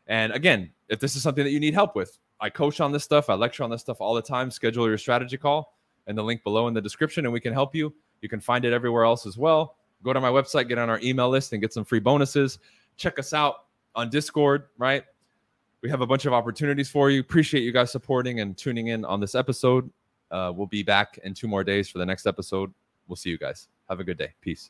And 0.08 0.34
again, 0.34 0.72
if 0.90 1.00
this 1.00 1.16
is 1.16 1.24
something 1.24 1.44
that 1.44 1.52
you 1.52 1.60
need 1.60 1.74
help 1.74 1.96
with, 1.96 2.18
I 2.40 2.50
coach 2.50 2.82
on 2.82 2.92
this 2.92 3.04
stuff, 3.04 3.30
I 3.30 3.36
lecture 3.36 3.64
on 3.64 3.70
this 3.70 3.82
stuff 3.82 4.02
all 4.02 4.14
the 4.14 4.22
time. 4.22 4.52
Schedule 4.52 4.88
your 4.88 4.98
strategy 4.98 5.38
call 5.38 5.78
and 6.08 6.18
the 6.18 6.24
link 6.24 6.44
below 6.44 6.68
in 6.68 6.74
the 6.74 6.82
description, 6.82 7.26
and 7.26 7.34
we 7.34 7.40
can 7.40 7.54
help 7.54 7.74
you. 7.74 7.94
You 8.22 8.30
can 8.30 8.40
find 8.40 8.66
it 8.66 8.74
everywhere 8.74 9.06
else 9.06 9.26
as 9.26 9.38
well. 9.38 9.78
Go 10.04 10.12
to 10.12 10.20
my 10.20 10.30
website, 10.30 10.68
get 10.68 10.78
on 10.78 10.90
our 10.90 11.00
email 11.02 11.30
list, 11.30 11.54
and 11.54 11.62
get 11.62 11.74
some 11.74 11.86
free 11.86 12.00
bonuses. 12.00 12.60
Check 12.98 13.20
us 13.20 13.34
out 13.34 13.66
on 13.96 14.10
Discord, 14.10 14.66
right? 14.78 15.04
We 15.82 15.90
have 15.90 16.02
a 16.02 16.08
bunch 16.08 16.26
of 16.26 16.34
opportunities 16.34 16.90
for 16.90 17.10
you. 17.10 17.20
Appreciate 17.22 17.62
you 17.62 17.72
guys 17.72 17.92
supporting 17.92 18.40
and 18.40 18.58
tuning 18.58 18.88
in 18.88 19.06
on 19.06 19.20
this 19.20 19.36
episode. 19.36 19.90
Uh, 20.32 20.52
we'll 20.54 20.68
be 20.68 20.84
back 20.84 21.20
in 21.24 21.34
two 21.34 21.48
more 21.48 21.64
days 21.64 21.90
for 21.90 21.98
the 22.00 22.06
next 22.06 22.26
episode. 22.26 22.74
We'll 23.08 23.16
see 23.16 23.30
you 23.30 23.38
guys. 23.38 23.68
Have 23.90 24.00
a 24.00 24.04
good 24.04 24.18
day. 24.18 24.34
Peace. 24.42 24.62